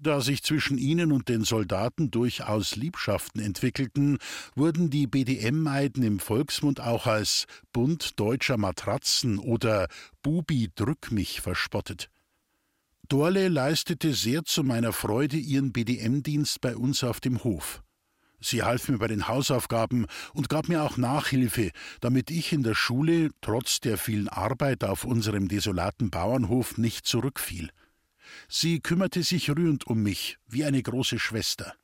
Da 0.00 0.20
sich 0.20 0.44
zwischen 0.44 0.78
ihnen 0.78 1.10
und 1.10 1.28
den 1.28 1.42
Soldaten 1.42 2.12
durchaus 2.12 2.76
Liebschaften 2.76 3.40
entwickelten, 3.40 4.18
wurden 4.54 4.90
die 4.90 5.08
BDM-Meiden 5.08 6.04
im 6.04 6.20
Volksmund 6.20 6.80
auch 6.80 7.08
als 7.08 7.46
Bund 7.72 8.20
deutscher 8.20 8.58
Matratzen 8.58 9.40
oder 9.40 9.88
Bubi 10.22 10.70
drück 10.72 11.10
mich 11.10 11.40
verspottet. 11.40 12.10
Dorle 13.08 13.48
leistete 13.48 14.14
sehr 14.14 14.44
zu 14.44 14.62
meiner 14.62 14.92
Freude 14.92 15.36
ihren 15.36 15.72
BDM-Dienst 15.72 16.60
bei 16.60 16.76
uns 16.76 17.02
auf 17.02 17.18
dem 17.18 17.42
Hof. 17.42 17.82
Sie 18.40 18.62
half 18.62 18.88
mir 18.88 18.98
bei 18.98 19.08
den 19.08 19.26
Hausaufgaben 19.26 20.06
und 20.32 20.48
gab 20.48 20.68
mir 20.68 20.84
auch 20.84 20.96
Nachhilfe, 20.96 21.72
damit 22.00 22.30
ich 22.30 22.52
in 22.52 22.62
der 22.62 22.74
Schule 22.76 23.30
trotz 23.40 23.80
der 23.80 23.98
vielen 23.98 24.28
Arbeit 24.28 24.84
auf 24.84 25.04
unserem 25.04 25.48
desolaten 25.48 26.10
Bauernhof 26.10 26.78
nicht 26.78 27.04
zurückfiel. 27.04 27.70
Sie 28.48 28.80
kümmerte 28.80 29.22
sich 29.22 29.50
rührend 29.50 29.86
um 29.86 30.02
mich, 30.02 30.38
wie 30.46 30.64
eine 30.64 30.82
große 30.82 31.18
Schwester. 31.18 31.74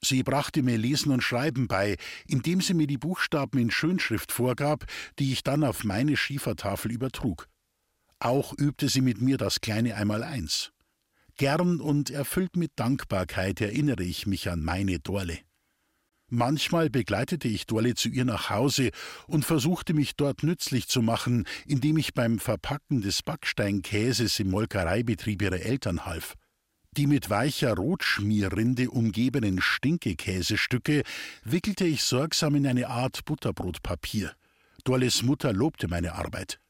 Sie 0.00 0.22
brachte 0.22 0.62
mir 0.62 0.76
Lesen 0.76 1.12
und 1.12 1.22
Schreiben 1.22 1.66
bei, 1.66 1.96
indem 2.26 2.60
sie 2.60 2.74
mir 2.74 2.86
die 2.86 2.98
Buchstaben 2.98 3.58
in 3.58 3.70
Schönschrift 3.70 4.32
vorgab, 4.32 4.84
die 5.18 5.32
ich 5.32 5.42
dann 5.42 5.64
auf 5.64 5.84
meine 5.84 6.16
Schiefertafel 6.16 6.92
übertrug. 6.92 7.48
Auch 8.18 8.52
übte 8.56 8.88
sie 8.88 9.00
mit 9.00 9.20
mir 9.20 9.38
das 9.38 9.60
kleine 9.60 9.96
Einmaleins. 9.96 10.72
Gern 11.36 11.80
und 11.80 12.10
erfüllt 12.10 12.56
mit 12.56 12.72
Dankbarkeit 12.76 13.60
erinnere 13.60 14.04
ich 14.04 14.26
mich 14.26 14.50
an 14.50 14.62
meine 14.62 15.00
Dorle. 15.00 15.38
Manchmal 16.30 16.90
begleitete 16.90 17.48
ich 17.48 17.66
Dorle 17.66 17.94
zu 17.94 18.08
ihr 18.08 18.24
nach 18.24 18.50
Hause 18.50 18.90
und 19.26 19.44
versuchte 19.44 19.94
mich 19.94 20.16
dort 20.16 20.42
nützlich 20.42 20.88
zu 20.88 21.02
machen, 21.02 21.46
indem 21.66 21.98
ich 21.98 22.14
beim 22.14 22.38
Verpacken 22.38 23.02
des 23.02 23.22
Backsteinkäses 23.22 24.40
im 24.40 24.50
Molkereibetrieb 24.50 25.42
ihrer 25.42 25.60
Eltern 25.60 26.06
half. 26.06 26.34
Die 26.96 27.06
mit 27.06 27.28
weicher 27.28 27.74
Rotschmierrinde 27.74 28.90
umgebenen 28.90 29.60
Stinkekäsestücke 29.60 31.02
wickelte 31.42 31.84
ich 31.84 32.02
sorgsam 32.02 32.54
in 32.54 32.66
eine 32.66 32.88
Art 32.88 33.24
Butterbrotpapier. 33.24 34.32
Dorles 34.84 35.22
Mutter 35.22 35.52
lobte 35.52 35.88
meine 35.88 36.14
Arbeit. 36.14 36.60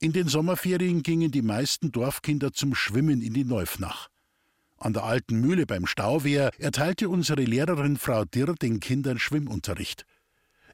In 0.00 0.12
den 0.12 0.28
Sommerferien 0.28 1.02
gingen 1.02 1.30
die 1.30 1.42
meisten 1.42 1.92
Dorfkinder 1.92 2.52
zum 2.52 2.74
Schwimmen 2.74 3.20
in 3.20 3.34
die 3.34 3.44
Neufnach. 3.44 4.09
An 4.82 4.94
der 4.94 5.04
alten 5.04 5.38
Mühle 5.42 5.66
beim 5.66 5.86
Stauwehr 5.86 6.52
erteilte 6.58 7.10
unsere 7.10 7.42
Lehrerin 7.42 7.98
Frau 7.98 8.24
Dirr 8.24 8.54
den 8.54 8.80
Kindern 8.80 9.18
Schwimmunterricht. 9.18 10.06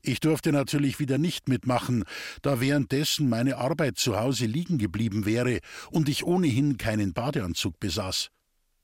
Ich 0.00 0.20
durfte 0.20 0.52
natürlich 0.52 1.00
wieder 1.00 1.18
nicht 1.18 1.48
mitmachen, 1.48 2.04
da 2.40 2.60
währenddessen 2.60 3.28
meine 3.28 3.56
Arbeit 3.56 3.98
zu 3.98 4.16
Hause 4.16 4.46
liegen 4.46 4.78
geblieben 4.78 5.26
wäre 5.26 5.58
und 5.90 6.08
ich 6.08 6.24
ohnehin 6.24 6.78
keinen 6.78 7.14
Badeanzug 7.14 7.80
besaß. 7.80 8.30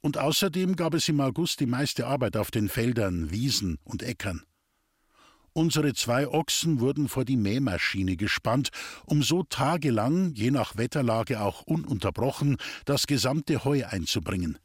Und 0.00 0.18
außerdem 0.18 0.74
gab 0.74 0.94
es 0.94 1.08
im 1.08 1.20
August 1.20 1.60
die 1.60 1.66
meiste 1.66 2.08
Arbeit 2.08 2.36
auf 2.36 2.50
den 2.50 2.68
Feldern, 2.68 3.30
Wiesen 3.30 3.78
und 3.84 4.02
Äckern. 4.02 4.42
Unsere 5.52 5.94
zwei 5.94 6.26
Ochsen 6.26 6.80
wurden 6.80 7.06
vor 7.06 7.24
die 7.24 7.36
Mähmaschine 7.36 8.16
gespannt, 8.16 8.70
um 9.06 9.22
so 9.22 9.44
tagelang, 9.44 10.32
je 10.34 10.50
nach 10.50 10.76
Wetterlage 10.76 11.40
auch 11.40 11.62
ununterbrochen, 11.62 12.56
das 12.86 13.06
gesamte 13.06 13.64
Heu 13.64 13.84
einzubringen. 13.86 14.58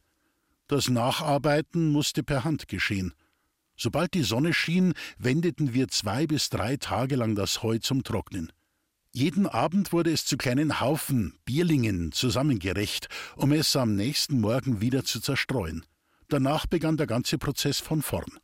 Das 0.68 0.90
Nacharbeiten 0.90 1.90
musste 1.90 2.22
per 2.22 2.44
Hand 2.44 2.68
geschehen. 2.68 3.14
Sobald 3.74 4.12
die 4.12 4.22
Sonne 4.22 4.52
schien, 4.52 4.92
wendeten 5.16 5.72
wir 5.72 5.88
zwei 5.88 6.26
bis 6.26 6.50
drei 6.50 6.76
Tage 6.76 7.16
lang 7.16 7.34
das 7.34 7.62
Heu 7.62 7.78
zum 7.78 8.02
Trocknen. 8.02 8.52
Jeden 9.12 9.46
Abend 9.46 9.92
wurde 9.94 10.12
es 10.12 10.26
zu 10.26 10.36
kleinen 10.36 10.80
Haufen, 10.80 11.38
Bierlingen, 11.46 12.12
zusammengerecht, 12.12 13.08
um 13.36 13.52
es 13.52 13.74
am 13.76 13.94
nächsten 13.94 14.40
Morgen 14.40 14.82
wieder 14.82 15.04
zu 15.04 15.20
zerstreuen. 15.20 15.86
Danach 16.28 16.66
begann 16.66 16.98
der 16.98 17.06
ganze 17.06 17.38
Prozess 17.38 17.80
von 17.80 18.02
vorn. 18.02 18.38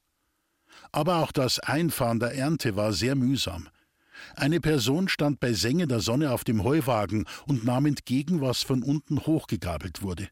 Aber 0.93 1.17
auch 1.17 1.31
das 1.31 1.59
Einfahren 1.59 2.21
der 2.21 2.35
Ernte 2.35 2.75
war 2.75 2.95
sehr 2.95 3.17
mühsam. 3.17 3.69
Eine 4.35 4.61
Person 4.61 5.09
stand 5.09 5.41
bei 5.41 5.53
Senge 5.53 5.87
der 5.87 6.01
Sonne 6.01 6.31
auf 6.33 6.45
dem 6.45 6.65
Heuwagen 6.65 7.27
und 7.47 7.65
nahm 7.65 7.85
entgegen, 7.85 8.41
was 8.41 8.63
von 8.63 8.83
unten 8.83 9.27
hochgegabelt 9.27 10.01
wurde. 10.01 10.29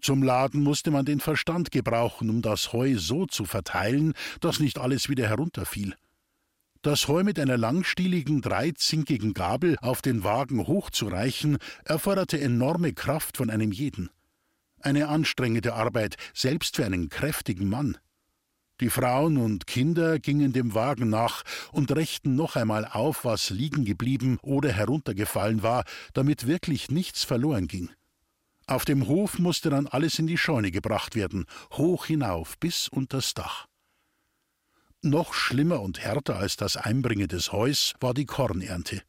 Zum 0.00 0.22
Laden 0.22 0.62
musste 0.62 0.90
man 0.90 1.04
den 1.04 1.20
Verstand 1.20 1.70
gebrauchen, 1.70 2.30
um 2.30 2.42
das 2.42 2.72
Heu 2.72 2.96
so 2.96 3.26
zu 3.26 3.44
verteilen, 3.44 4.14
dass 4.40 4.60
nicht 4.60 4.78
alles 4.78 5.08
wieder 5.08 5.28
herunterfiel. 5.28 5.94
Das 6.82 7.08
Heu 7.08 7.24
mit 7.24 7.40
einer 7.40 7.56
langstieligen, 7.56 8.42
dreizinkigen 8.42 9.34
Gabel 9.34 9.76
auf 9.80 10.02
den 10.02 10.22
Wagen 10.22 10.66
hochzureichen, 10.66 11.58
erforderte 11.84 12.40
enorme 12.40 12.92
Kraft 12.92 13.38
von 13.38 13.50
einem 13.50 13.72
jeden. 13.72 14.10
Eine 14.80 15.08
anstrengende 15.08 15.74
Arbeit, 15.74 16.16
selbst 16.32 16.76
für 16.76 16.84
einen 16.84 17.08
kräftigen 17.08 17.68
Mann. 17.68 17.98
Die 18.80 18.90
Frauen 18.90 19.38
und 19.38 19.66
Kinder 19.66 20.18
gingen 20.18 20.52
dem 20.52 20.74
Wagen 20.74 21.08
nach 21.08 21.44
und 21.72 21.90
rächten 21.96 22.34
noch 22.34 22.56
einmal 22.56 22.84
auf, 22.84 23.24
was 23.24 23.48
liegen 23.50 23.86
geblieben 23.86 24.38
oder 24.42 24.70
heruntergefallen 24.70 25.62
war, 25.62 25.84
damit 26.12 26.46
wirklich 26.46 26.90
nichts 26.90 27.24
verloren 27.24 27.68
ging. 27.68 27.90
Auf 28.66 28.84
dem 28.84 29.06
Hof 29.06 29.38
musste 29.38 29.70
dann 29.70 29.86
alles 29.86 30.18
in 30.18 30.26
die 30.26 30.38
Scheune 30.38 30.72
gebracht 30.72 31.14
werden, 31.14 31.46
hoch 31.72 32.06
hinauf 32.06 32.58
bis 32.58 32.88
unters 32.88 33.32
Dach. 33.32 33.66
Noch 35.02 35.34
schlimmer 35.34 35.80
und 35.82 36.00
härter 36.00 36.36
als 36.36 36.56
das 36.56 36.76
Einbringen 36.76 37.28
des 37.28 37.52
Heus 37.52 37.94
war 38.00 38.12
die 38.12 38.26
Kornernte. 38.26 39.02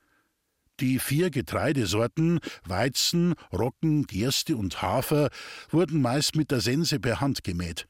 Die 0.79 0.99
vier 0.99 1.31
Getreidesorten 1.31 2.39
Weizen, 2.65 3.33
Roggen, 3.51 4.05
Gerste 4.05 4.55
und 4.57 4.83
Hafer 4.83 5.29
wurden 5.71 6.01
meist 6.03 6.35
mit 6.35 6.51
der 6.51 6.61
Sense 6.61 6.99
per 6.99 7.19
Hand 7.19 7.43
gemäht. 7.43 7.87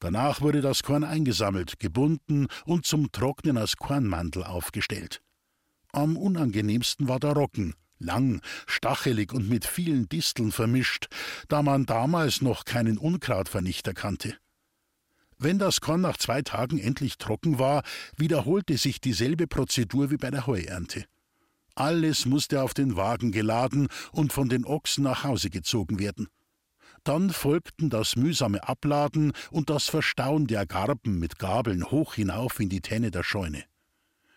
Danach 0.00 0.40
wurde 0.40 0.60
das 0.60 0.82
Korn 0.82 1.04
eingesammelt, 1.04 1.78
gebunden 1.78 2.48
und 2.64 2.84
zum 2.84 3.12
Trocknen 3.12 3.56
als 3.56 3.76
Kornmantel 3.76 4.42
aufgestellt. 4.42 5.22
Am 5.92 6.16
unangenehmsten 6.16 7.06
war 7.06 7.20
der 7.20 7.32
Roggen, 7.32 7.74
lang, 7.98 8.40
stachelig 8.66 9.32
und 9.32 9.48
mit 9.48 9.64
vielen 9.64 10.08
Disteln 10.08 10.52
vermischt, 10.52 11.08
da 11.48 11.62
man 11.62 11.86
damals 11.86 12.42
noch 12.42 12.64
keinen 12.64 12.98
Unkrautvernichter 12.98 13.94
kannte. 13.94 14.36
Wenn 15.38 15.58
das 15.58 15.80
Korn 15.80 16.00
nach 16.00 16.16
zwei 16.16 16.42
Tagen 16.42 16.78
endlich 16.78 17.18
trocken 17.18 17.58
war, 17.58 17.82
wiederholte 18.16 18.78
sich 18.78 19.00
dieselbe 19.00 19.46
Prozedur 19.46 20.10
wie 20.10 20.16
bei 20.16 20.30
der 20.30 20.46
Heuernte. 20.46 21.04
Alles 21.74 22.24
musste 22.24 22.62
auf 22.62 22.72
den 22.72 22.96
Wagen 22.96 23.32
geladen 23.32 23.88
und 24.12 24.32
von 24.32 24.48
den 24.48 24.64
Ochsen 24.64 25.04
nach 25.04 25.24
Hause 25.24 25.50
gezogen 25.50 25.98
werden. 25.98 26.28
Dann 27.04 27.30
folgten 27.30 27.90
das 27.90 28.16
mühsame 28.16 28.66
Abladen 28.66 29.32
und 29.50 29.68
das 29.68 29.88
Verstauen 29.88 30.46
der 30.46 30.66
Garben 30.66 31.18
mit 31.18 31.38
Gabeln 31.38 31.84
hoch 31.90 32.14
hinauf 32.14 32.58
in 32.58 32.70
die 32.70 32.80
Tenne 32.80 33.10
der 33.10 33.22
Scheune. 33.22 33.62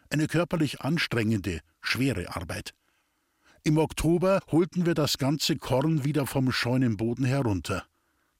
Eine 0.09 0.27
körperlich 0.27 0.81
anstrengende, 0.81 1.61
schwere 1.81 2.35
Arbeit. 2.35 2.73
Im 3.63 3.77
Oktober 3.77 4.41
holten 4.51 4.85
wir 4.85 4.93
das 4.93 5.17
ganze 5.17 5.57
Korn 5.57 6.03
wieder 6.03 6.25
vom 6.25 6.51
Scheunenboden 6.51 7.25
herunter. 7.25 7.85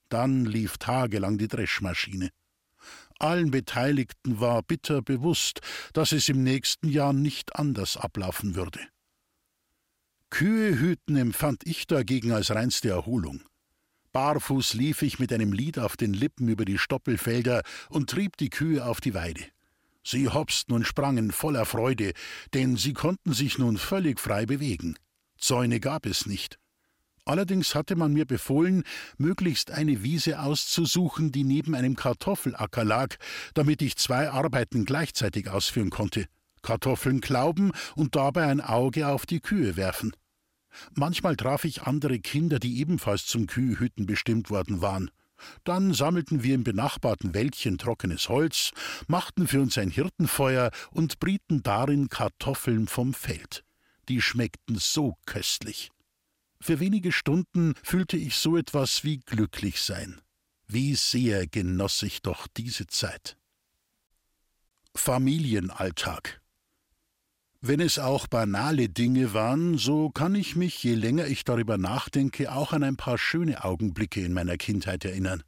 Dann 0.08 0.46
lief 0.46 0.78
tagelang 0.78 1.38
die 1.38 1.48
Dreschmaschine. 1.48 2.30
Allen 3.20 3.52
Beteiligten 3.52 4.40
war 4.40 4.64
bitter 4.64 5.02
bewusst, 5.02 5.60
dass 5.94 6.14
es 6.14 6.30
im 6.30 6.44
nächsten 6.44 6.88
Jahr 6.88 7.12
nicht 7.12 7.56
anders 7.58 7.98
ablaufen 7.98 8.56
würde. 8.56 8.80
Kühe 10.30 10.80
hüten 10.80 11.18
empfand 11.18 11.66
ich 11.66 11.86
dagegen 11.86 12.32
als 12.32 12.52
reinste 12.52 12.90
Erholung. 12.90 13.42
Barfuß 14.14 14.74
lief 14.74 15.02
ich 15.02 15.20
mit 15.20 15.34
einem 15.34 15.52
Lied 15.52 15.78
auf 15.80 15.98
den 15.98 16.14
Lippen 16.14 16.48
über 16.48 16.66
die 16.66 16.78
Stoppelfelder 16.78 17.62
und 17.90 18.10
trieb 18.10 18.38
die 18.38 18.50
Kühe 18.50 18.86
auf 18.86 19.02
die 19.02 19.14
Weide. 19.14 19.44
Sie 20.04 20.30
hopsten 20.30 20.74
und 20.74 20.86
sprangen 20.86 21.32
voller 21.32 21.66
Freude, 21.66 22.14
denn 22.54 22.78
sie 22.78 22.94
konnten 22.94 23.34
sich 23.34 23.58
nun 23.58 23.78
völlig 23.78 24.20
frei 24.20 24.46
bewegen. 24.46 24.96
Zäune 25.40 25.80
gab 25.80 26.06
es 26.06 26.26
nicht. 26.26 26.60
Allerdings 27.30 27.76
hatte 27.76 27.96
man 27.96 28.12
mir 28.12 28.26
befohlen, 28.26 28.84
möglichst 29.20 29.70
eine 29.70 30.02
Wiese 30.02 30.40
auszusuchen, 30.42 31.32
die 31.32 31.44
neben 31.44 31.76
einem 31.76 31.96
Kartoffelacker 31.96 32.84
lag, 32.84 33.18
damit 33.54 33.84
ich 33.84 33.98
zwei 33.98 34.32
Arbeiten 34.32 34.84
gleichzeitig 34.84 35.48
ausführen 35.48 35.92
konnte. 35.92 36.26
Kartoffeln 36.64 37.22
klauben 37.22 37.72
und 37.96 38.16
dabei 38.16 38.48
ein 38.48 38.62
Auge 38.62 39.08
auf 39.08 39.28
die 39.28 39.42
Kühe 39.42 39.78
werfen. 39.78 40.12
Manchmal 40.96 41.36
traf 41.36 41.66
ich 41.66 41.84
andere 41.84 42.20
Kinder, 42.20 42.58
die 42.58 42.80
ebenfalls 42.80 43.28
zum 43.28 43.46
Kühhüten 43.46 44.08
bestimmt 44.08 44.50
worden 44.50 44.82
waren. 44.82 45.12
Dann 45.64 45.94
sammelten 45.94 46.42
wir 46.42 46.56
im 46.56 46.64
benachbarten 46.64 47.36
Wäldchen 47.36 47.78
trockenes 47.78 48.28
Holz, 48.28 48.72
machten 49.08 49.48
für 49.48 49.62
uns 49.62 49.78
ein 49.78 49.92
Hirtenfeuer 49.92 50.72
und 50.90 51.20
brieten 51.20 51.62
darin 51.64 52.10
Kartoffeln 52.10 52.88
vom 52.88 53.14
Feld 53.14 53.64
die 54.10 54.22
schmeckten 54.22 54.78
so 54.78 55.16
köstlich. 55.26 55.92
Für 56.62 56.80
wenige 56.80 57.12
Stunden 57.12 57.74
fühlte 57.84 58.18
ich 58.18 58.36
so 58.36 58.58
etwas 58.58 59.04
wie 59.04 59.20
glücklich 59.20 59.82
sein. 59.82 60.20
Wie 60.68 60.96
sehr 60.96 61.48
genoss 61.48 62.04
ich 62.04 62.22
doch 62.22 62.48
diese 62.48 62.88
Zeit. 62.88 63.38
Familienalltag 64.96 66.42
Wenn 67.62 67.80
es 67.80 67.98
auch 67.98 68.28
banale 68.28 68.90
Dinge 68.90 69.34
waren, 69.34 69.78
so 69.78 70.10
kann 70.10 70.36
ich 70.36 70.56
mich, 70.56 70.84
je 70.84 70.96
länger 70.96 71.28
ich 71.28 71.46
darüber 71.46 71.78
nachdenke, 71.78 72.52
auch 72.52 72.74
an 72.74 72.84
ein 72.84 72.98
paar 72.98 73.18
schöne 73.18 73.64
Augenblicke 73.64 74.22
in 74.22 74.34
meiner 74.34 74.58
Kindheit 74.58 75.06
erinnern. 75.06 75.44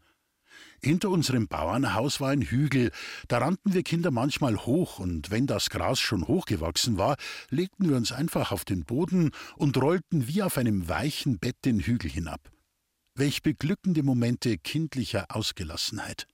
Hinter 0.84 1.10
unserem 1.10 1.48
Bauernhaus 1.48 2.20
war 2.20 2.30
ein 2.30 2.42
Hügel, 2.42 2.92
da 3.28 3.38
rannten 3.38 3.74
wir 3.74 3.84
Kinder 3.84 4.10
manchmal 4.10 4.58
hoch, 4.58 4.98
und 4.98 5.30
wenn 5.30 5.46
das 5.46 5.70
Gras 5.70 6.00
schon 6.00 6.28
hochgewachsen 6.28 6.98
war, 6.98 7.18
legten 7.50 7.88
wir 7.88 7.96
uns 7.96 8.12
einfach 8.12 8.52
auf 8.52 8.66
den 8.66 8.84
Boden 8.84 9.30
und 9.58 9.78
rollten 9.78 10.28
wie 10.28 10.42
auf 10.42 10.58
einem 10.58 10.90
weichen 10.90 11.38
Bett 11.38 11.58
den 11.66 11.82
Hügel 11.82 12.10
hinab. 12.10 12.52
Welch 13.14 13.44
beglückende 13.44 14.02
Momente 14.02 14.58
kindlicher 14.58 15.26
Ausgelassenheit. 15.30 16.26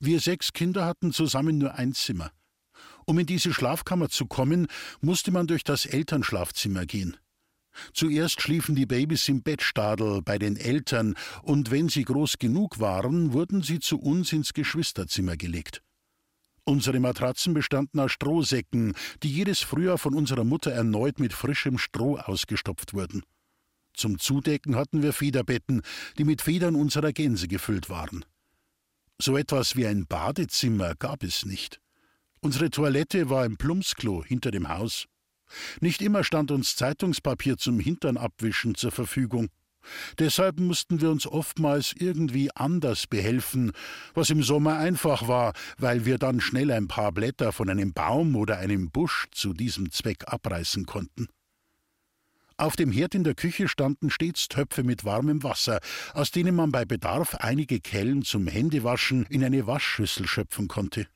Wir 0.00 0.20
sechs 0.20 0.52
Kinder 0.52 0.84
hatten 0.84 1.12
zusammen 1.12 1.56
nur 1.56 1.74
ein 1.74 1.94
Zimmer. 1.94 2.32
Um 3.04 3.16
in 3.20 3.26
diese 3.26 3.54
Schlafkammer 3.54 4.08
zu 4.08 4.26
kommen, 4.26 4.66
musste 5.00 5.30
man 5.30 5.46
durch 5.46 5.62
das 5.62 5.86
Elternschlafzimmer 5.86 6.84
gehen. 6.84 7.16
Zuerst 7.92 8.40
schliefen 8.40 8.74
die 8.74 8.86
Babys 8.86 9.28
im 9.28 9.42
Bettstadel 9.42 10.22
bei 10.22 10.38
den 10.38 10.56
Eltern, 10.56 11.14
und 11.42 11.70
wenn 11.70 11.88
sie 11.88 12.04
groß 12.04 12.38
genug 12.38 12.80
waren, 12.80 13.32
wurden 13.32 13.62
sie 13.62 13.78
zu 13.78 13.98
uns 13.98 14.32
ins 14.32 14.52
Geschwisterzimmer 14.52 15.36
gelegt. 15.36 15.82
Unsere 16.64 16.98
Matratzen 16.98 17.54
bestanden 17.54 18.00
aus 18.00 18.10
Strohsäcken, 18.12 18.94
die 19.22 19.30
jedes 19.30 19.60
Frühjahr 19.60 19.98
von 19.98 20.14
unserer 20.14 20.42
Mutter 20.42 20.72
erneut 20.72 21.20
mit 21.20 21.32
frischem 21.32 21.78
Stroh 21.78 22.16
ausgestopft 22.16 22.92
wurden. 22.92 23.22
Zum 23.94 24.18
Zudecken 24.18 24.74
hatten 24.74 25.02
wir 25.02 25.12
Federbetten, 25.12 25.82
die 26.18 26.24
mit 26.24 26.42
Federn 26.42 26.74
unserer 26.74 27.12
Gänse 27.12 27.48
gefüllt 27.48 27.88
waren. 27.88 28.24
So 29.18 29.36
etwas 29.36 29.76
wie 29.76 29.86
ein 29.86 30.06
Badezimmer 30.06 30.94
gab 30.96 31.22
es 31.22 31.46
nicht. 31.46 31.80
Unsere 32.40 32.68
Toilette 32.68 33.30
war 33.30 33.46
im 33.46 33.56
Plumpsklo 33.56 34.22
hinter 34.24 34.50
dem 34.50 34.68
Haus. 34.68 35.06
Nicht 35.80 36.02
immer 36.02 36.24
stand 36.24 36.50
uns 36.50 36.76
Zeitungspapier 36.76 37.56
zum 37.56 37.78
Hintern 37.78 38.16
abwischen 38.16 38.74
zur 38.74 38.92
Verfügung. 38.92 39.48
Deshalb 40.18 40.58
mussten 40.58 41.00
wir 41.00 41.10
uns 41.10 41.26
oftmals 41.26 41.94
irgendwie 41.96 42.50
anders 42.54 43.06
behelfen, 43.06 43.72
was 44.14 44.30
im 44.30 44.42
Sommer 44.42 44.78
einfach 44.78 45.28
war, 45.28 45.52
weil 45.78 46.04
wir 46.04 46.18
dann 46.18 46.40
schnell 46.40 46.70
ein 46.70 46.88
paar 46.88 47.12
Blätter 47.12 47.52
von 47.52 47.70
einem 47.70 47.92
Baum 47.92 48.36
oder 48.36 48.58
einem 48.58 48.90
Busch 48.90 49.26
zu 49.32 49.52
diesem 49.52 49.92
Zweck 49.92 50.24
abreißen 50.26 50.86
konnten. 50.86 51.28
Auf 52.58 52.74
dem 52.74 52.90
Herd 52.90 53.14
in 53.14 53.22
der 53.22 53.34
Küche 53.34 53.68
standen 53.68 54.08
stets 54.08 54.48
Töpfe 54.48 54.82
mit 54.82 55.04
warmem 55.04 55.42
Wasser, 55.42 55.78
aus 56.14 56.30
denen 56.30 56.56
man 56.56 56.72
bei 56.72 56.86
Bedarf 56.86 57.34
einige 57.34 57.80
Kellen 57.80 58.22
zum 58.22 58.46
Händewaschen 58.46 59.26
in 59.26 59.44
eine 59.44 59.66
Waschschüssel 59.66 60.26
schöpfen 60.26 60.66
konnte. 60.66 61.06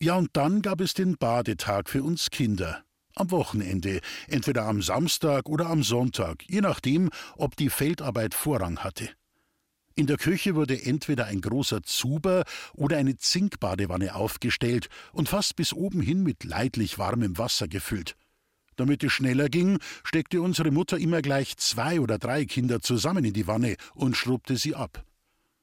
Ja, 0.00 0.16
und 0.16 0.30
dann 0.32 0.62
gab 0.62 0.80
es 0.80 0.94
den 0.94 1.18
Badetag 1.18 1.90
für 1.90 2.02
uns 2.02 2.30
Kinder 2.30 2.82
am 3.20 3.30
Wochenende, 3.30 4.00
entweder 4.28 4.64
am 4.66 4.82
Samstag 4.82 5.48
oder 5.48 5.66
am 5.66 5.82
Sonntag, 5.82 6.42
je 6.48 6.60
nachdem, 6.60 7.10
ob 7.36 7.54
die 7.54 7.70
Feldarbeit 7.70 8.34
Vorrang 8.34 8.78
hatte. 8.78 9.10
In 9.94 10.06
der 10.06 10.16
Küche 10.16 10.54
wurde 10.54 10.82
entweder 10.82 11.26
ein 11.26 11.42
großer 11.42 11.82
Zuber 11.82 12.44
oder 12.74 12.96
eine 12.96 13.18
Zinkbadewanne 13.18 14.14
aufgestellt 14.14 14.88
und 15.12 15.28
fast 15.28 15.56
bis 15.56 15.74
oben 15.74 16.00
hin 16.00 16.22
mit 16.22 16.44
leidlich 16.44 16.98
warmem 16.98 17.36
Wasser 17.36 17.68
gefüllt. 17.68 18.16
Damit 18.76 19.04
es 19.04 19.12
schneller 19.12 19.50
ging, 19.50 19.78
steckte 20.04 20.40
unsere 20.40 20.70
Mutter 20.70 20.96
immer 20.96 21.20
gleich 21.20 21.58
zwei 21.58 22.00
oder 22.00 22.18
drei 22.18 22.46
Kinder 22.46 22.80
zusammen 22.80 23.26
in 23.26 23.34
die 23.34 23.46
Wanne 23.46 23.76
und 23.94 24.16
schrubbte 24.16 24.56
sie 24.56 24.74
ab. 24.74 25.04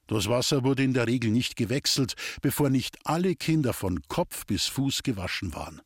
Das 0.06 0.30
Wasser 0.30 0.64
wurde 0.64 0.84
in 0.84 0.94
der 0.94 1.08
Regel 1.08 1.32
nicht 1.32 1.56
gewechselt, 1.56 2.14
bevor 2.42 2.70
nicht 2.70 3.00
alle 3.06 3.36
Kinder 3.36 3.74
von 3.74 4.02
Kopf 4.08 4.46
bis 4.46 4.68
Fuß 4.68 5.02
gewaschen 5.02 5.56
waren. 5.56 5.82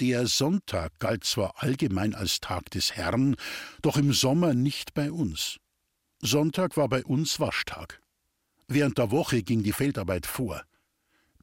Der 0.00 0.26
Sonntag 0.26 0.98
galt 0.98 1.24
zwar 1.24 1.62
allgemein 1.62 2.14
als 2.14 2.40
Tag 2.40 2.70
des 2.70 2.96
Herrn, 2.96 3.36
doch 3.82 3.98
im 3.98 4.14
Sommer 4.14 4.54
nicht 4.54 4.94
bei 4.94 5.12
uns. 5.12 5.58
Sonntag 6.22 6.78
war 6.78 6.88
bei 6.88 7.04
uns 7.04 7.38
Waschtag. 7.38 8.00
Während 8.66 8.96
der 8.96 9.10
Woche 9.10 9.42
ging 9.42 9.62
die 9.62 9.74
Feldarbeit 9.74 10.24
vor. 10.24 10.62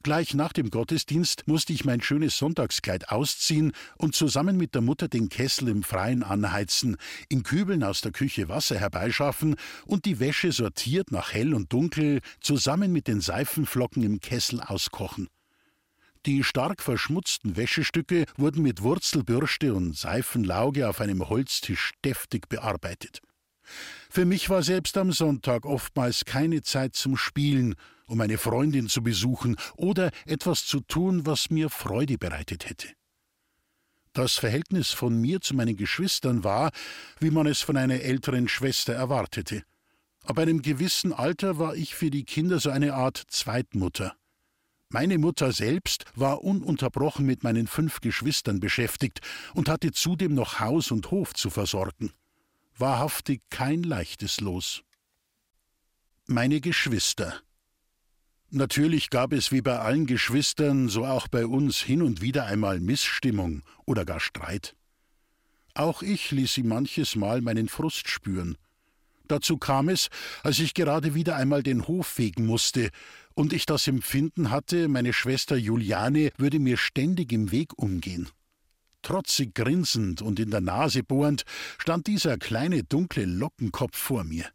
Gleich 0.01 0.33
nach 0.33 0.53
dem 0.53 0.71
Gottesdienst 0.71 1.47
musste 1.47 1.71
ich 1.71 1.85
mein 1.85 2.01
schönes 2.01 2.35
Sonntagskleid 2.39 3.09
ausziehen 3.09 3.73
und 3.95 4.15
zusammen 4.15 4.57
mit 4.57 4.73
der 4.73 4.81
Mutter 4.81 5.07
den 5.07 5.29
Kessel 5.29 5.67
im 5.67 5.83
Freien 5.83 6.23
anheizen, 6.23 6.97
in 7.29 7.43
Kübeln 7.43 7.83
aus 7.83 8.01
der 8.01 8.11
Küche 8.11 8.49
Wasser 8.49 8.79
herbeischaffen 8.79 9.55
und 9.85 10.05
die 10.05 10.19
Wäsche 10.19 10.51
sortiert 10.51 11.11
nach 11.11 11.31
hell 11.31 11.53
und 11.53 11.71
dunkel 11.73 12.21
zusammen 12.41 12.91
mit 12.91 13.07
den 13.07 13.21
Seifenflocken 13.21 14.01
im 14.01 14.19
Kessel 14.19 14.61
auskochen. 14.61 15.27
Die 16.27 16.43
stark 16.43 16.81
verschmutzten 16.83 17.55
Wäschestücke 17.55 18.25
wurden 18.35 18.61
mit 18.61 18.81
Wurzelbürste 18.81 19.73
und 19.73 19.95
Seifenlauge 19.95 20.89
auf 20.89 20.99
einem 20.99 21.29
Holztisch 21.29 21.93
deftig 22.03 22.49
bearbeitet. 22.49 23.21
Für 24.09 24.25
mich 24.25 24.49
war 24.49 24.61
selbst 24.61 24.97
am 24.97 25.13
Sonntag 25.13 25.65
oftmals 25.65 26.25
keine 26.25 26.63
Zeit 26.63 26.95
zum 26.97 27.15
Spielen, 27.15 27.75
um 28.07 28.19
eine 28.19 28.37
Freundin 28.37 28.89
zu 28.89 29.01
besuchen 29.01 29.55
oder 29.77 30.11
etwas 30.25 30.65
zu 30.65 30.81
tun, 30.81 31.25
was 31.25 31.49
mir 31.49 31.69
Freude 31.69 32.17
bereitet 32.17 32.69
hätte. 32.69 32.89
Das 34.11 34.35
Verhältnis 34.35 34.91
von 34.91 35.21
mir 35.21 35.39
zu 35.39 35.55
meinen 35.55 35.77
Geschwistern 35.77 36.43
war, 36.43 36.71
wie 37.21 37.31
man 37.31 37.47
es 37.47 37.61
von 37.61 37.77
einer 37.77 38.01
älteren 38.01 38.49
Schwester 38.49 38.91
erwartete. 38.91 39.63
Ab 40.25 40.39
einem 40.39 40.61
gewissen 40.61 41.13
Alter 41.13 41.57
war 41.57 41.73
ich 41.75 41.95
für 41.95 42.09
die 42.09 42.25
Kinder 42.25 42.59
so 42.59 42.69
eine 42.69 42.95
Art 42.95 43.23
Zweitmutter. 43.29 44.17
Meine 44.89 45.17
Mutter 45.17 45.51
selbst 45.51 46.05
war 46.15 46.43
ununterbrochen 46.43 47.25
mit 47.25 47.43
meinen 47.43 47.67
fünf 47.67 47.99
Geschwistern 47.99 48.61
beschäftigt 48.61 49.19
und 49.53 49.67
hatte 49.67 49.91
zudem 49.91 50.33
noch 50.33 50.59
Haus 50.59 50.91
und 50.91 51.11
Hof 51.11 51.33
zu 51.33 51.49
versorgen. 51.49 52.13
Wahrhaftig 52.77 53.41
kein 53.49 53.83
leichtes 53.83 54.39
Los. 54.39 54.83
Meine 56.25 56.61
Geschwister. 56.61 57.41
Natürlich 58.49 59.09
gab 59.09 59.33
es 59.33 59.51
wie 59.51 59.61
bei 59.61 59.79
allen 59.79 60.05
Geschwistern, 60.05 60.87
so 60.87 61.05
auch 61.05 61.27
bei 61.27 61.45
uns 61.45 61.81
hin 61.81 62.01
und 62.01 62.21
wieder 62.21 62.45
einmal 62.45 62.79
Missstimmung 62.79 63.63
oder 63.85 64.05
gar 64.05 64.21
Streit. 64.21 64.73
Auch 65.73 66.01
ich 66.01 66.31
ließ 66.31 66.53
sie 66.53 66.63
manches 66.63 67.17
Mal 67.17 67.41
meinen 67.41 67.67
Frust 67.67 68.07
spüren. 68.07 68.57
Dazu 69.27 69.57
kam 69.57 69.89
es, 69.89 70.09
als 70.43 70.59
ich 70.59 70.73
gerade 70.73 71.13
wieder 71.13 71.35
einmal 71.35 71.63
den 71.63 71.87
Hof 71.87 72.07
fegen 72.07 72.45
musste 72.45 72.89
und 73.33 73.53
ich 73.53 73.65
das 73.65 73.87
Empfinden 73.87 74.49
hatte, 74.49 74.87
meine 74.87 75.13
Schwester 75.13 75.55
Juliane 75.55 76.31
würde 76.37 76.59
mir 76.59 76.77
ständig 76.77 77.31
im 77.31 77.51
Weg 77.51 77.77
umgehen. 77.77 78.29
Trotzig 79.01 79.53
grinsend 79.53 80.21
und 80.21 80.39
in 80.39 80.51
der 80.51 80.61
Nase 80.61 81.03
bohrend 81.03 81.43
stand 81.77 82.07
dieser 82.07 82.37
kleine 82.37 82.83
dunkle 82.83 83.25
Lockenkopf 83.25 83.97
vor 83.97 84.23
mir. 84.23 84.45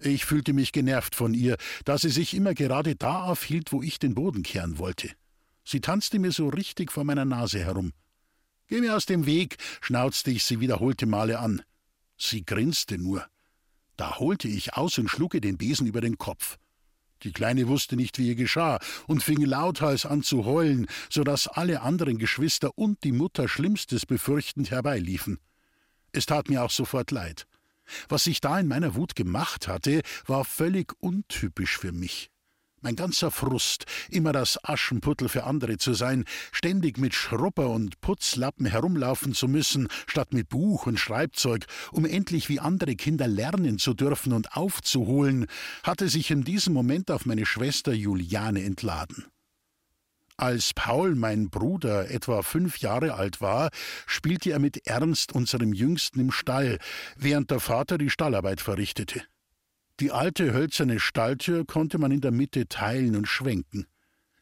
Ich 0.00 0.24
fühlte 0.24 0.52
mich 0.52 0.72
genervt 0.72 1.14
von 1.14 1.34
ihr, 1.34 1.56
da 1.84 1.98
sie 1.98 2.10
sich 2.10 2.34
immer 2.34 2.54
gerade 2.54 2.94
da 2.94 3.22
aufhielt, 3.24 3.72
wo 3.72 3.82
ich 3.82 3.98
den 3.98 4.14
Boden 4.14 4.42
kehren 4.42 4.78
wollte. 4.78 5.10
Sie 5.64 5.80
tanzte 5.80 6.18
mir 6.18 6.32
so 6.32 6.48
richtig 6.48 6.92
vor 6.92 7.04
meiner 7.04 7.24
Nase 7.24 7.58
herum. 7.58 7.92
Geh 8.68 8.80
mir 8.80 8.94
aus 8.94 9.06
dem 9.06 9.26
Weg, 9.26 9.56
schnauzte 9.80 10.30
ich 10.30 10.44
sie 10.44 10.60
wiederholte 10.60 11.06
Male 11.06 11.38
an. 11.38 11.62
Sie 12.16 12.44
grinste 12.44 12.98
nur. 12.98 13.26
Da 13.98 14.20
holte 14.20 14.46
ich 14.46 14.74
aus 14.74 14.96
und 14.96 15.08
schlug 15.08 15.34
ihr 15.34 15.40
den 15.40 15.58
Besen 15.58 15.88
über 15.88 16.00
den 16.00 16.18
Kopf. 16.18 16.56
Die 17.24 17.32
Kleine 17.32 17.66
wusste 17.66 17.96
nicht, 17.96 18.16
wie 18.18 18.28
ihr 18.28 18.36
geschah, 18.36 18.78
und 19.08 19.24
fing 19.24 19.44
lauthals 19.44 20.06
an 20.06 20.22
zu 20.22 20.44
heulen, 20.44 20.86
so 21.10 21.24
dass 21.24 21.48
alle 21.48 21.82
anderen 21.82 22.16
Geschwister 22.16 22.78
und 22.78 23.02
die 23.02 23.10
Mutter 23.10 23.48
Schlimmstes 23.48 24.06
befürchtend 24.06 24.70
herbeiliefen. 24.70 25.40
Es 26.12 26.26
tat 26.26 26.48
mir 26.48 26.62
auch 26.62 26.70
sofort 26.70 27.10
leid. 27.10 27.48
Was 28.08 28.28
ich 28.28 28.40
da 28.40 28.60
in 28.60 28.68
meiner 28.68 28.94
Wut 28.94 29.16
gemacht 29.16 29.66
hatte, 29.66 30.02
war 30.26 30.44
völlig 30.44 30.92
untypisch 31.00 31.76
für 31.76 31.90
mich. 31.90 32.30
Mein 32.80 32.94
ganzer 32.94 33.32
Frust, 33.32 33.86
immer 34.08 34.32
das 34.32 34.62
Aschenputtel 34.62 35.28
für 35.28 35.42
andere 35.44 35.78
zu 35.78 35.94
sein, 35.94 36.24
ständig 36.52 36.96
mit 36.96 37.12
Schrupper 37.12 37.70
und 37.70 38.00
Putzlappen 38.00 38.66
herumlaufen 38.66 39.34
zu 39.34 39.48
müssen, 39.48 39.88
statt 40.06 40.32
mit 40.32 40.48
Buch 40.48 40.86
und 40.86 41.00
Schreibzeug, 41.00 41.66
um 41.90 42.04
endlich 42.04 42.48
wie 42.48 42.60
andere 42.60 42.94
Kinder 42.94 43.26
lernen 43.26 43.78
zu 43.78 43.94
dürfen 43.94 44.32
und 44.32 44.56
aufzuholen, 44.56 45.46
hatte 45.82 46.08
sich 46.08 46.30
in 46.30 46.44
diesem 46.44 46.72
Moment 46.72 47.10
auf 47.10 47.26
meine 47.26 47.46
Schwester 47.46 47.92
Juliane 47.92 48.62
entladen. 48.62 49.26
Als 50.36 50.72
Paul, 50.72 51.16
mein 51.16 51.50
Bruder, 51.50 52.12
etwa 52.12 52.42
fünf 52.42 52.78
Jahre 52.78 53.14
alt 53.14 53.40
war, 53.40 53.70
spielte 54.06 54.52
er 54.52 54.60
mit 54.60 54.86
Ernst 54.86 55.32
unserem 55.32 55.72
Jüngsten 55.72 56.20
im 56.20 56.30
Stall, 56.30 56.78
während 57.16 57.50
der 57.50 57.58
Vater 57.58 57.98
die 57.98 58.08
Stallarbeit 58.08 58.60
verrichtete. 58.60 59.24
Die 60.00 60.12
alte 60.12 60.52
hölzerne 60.52 61.00
Stalltür 61.00 61.64
konnte 61.66 61.98
man 61.98 62.12
in 62.12 62.20
der 62.20 62.30
Mitte 62.30 62.68
teilen 62.68 63.16
und 63.16 63.26
schwenken. 63.26 63.86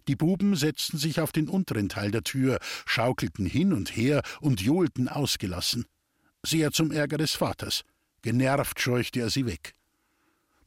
Die 0.07 0.16
Buben 0.16 0.55
setzten 0.55 0.99
sich 0.99 1.19
auf 1.21 1.33
den 1.33 1.49
unteren 1.49 1.88
Teil 1.88 2.11
der 2.11 2.23
Tür, 2.23 2.59
schaukelten 2.85 3.47
hin 3.47 3.73
und 3.73 3.97
her 3.97 4.23
und 4.40 4.61
johlten 4.61 5.09
ausgelassen. 5.09 5.87
Sehr 6.45 6.73
zum 6.73 6.92
Ärger 6.92 7.19
des 7.19 7.33
Vaters. 7.33 7.83
Genervt 8.23 8.81
scheuchte 8.81 9.21
er 9.21 9.31
sie 9.31 9.47
weg. 9.47 9.73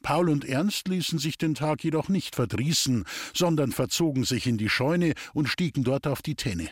Paul 0.02 0.30
und 0.30 0.46
Ernst 0.46 0.88
ließen 0.88 1.20
sich 1.20 1.38
den 1.38 1.56
Tag 1.56 1.84
jedoch 1.84 2.10
nicht 2.10 2.36
verdrießen, 2.36 3.06
sondern 3.34 3.72
verzogen 3.72 4.24
sich 4.24 4.48
in 4.48 4.58
die 4.58 4.70
Scheune 4.70 5.14
und 5.34 5.48
stiegen 5.48 5.84
dort 5.84 6.08
auf 6.08 6.22
die 6.22 6.36
Tenne. 6.36 6.70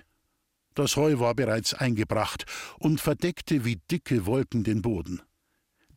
Das 0.73 0.95
Heu 0.95 1.19
war 1.19 1.35
bereits 1.35 1.73
eingebracht 1.73 2.45
und 2.79 3.01
verdeckte 3.01 3.65
wie 3.65 3.79
dicke 3.91 4.25
Wolken 4.25 4.63
den 4.63 4.81
Boden. 4.81 5.21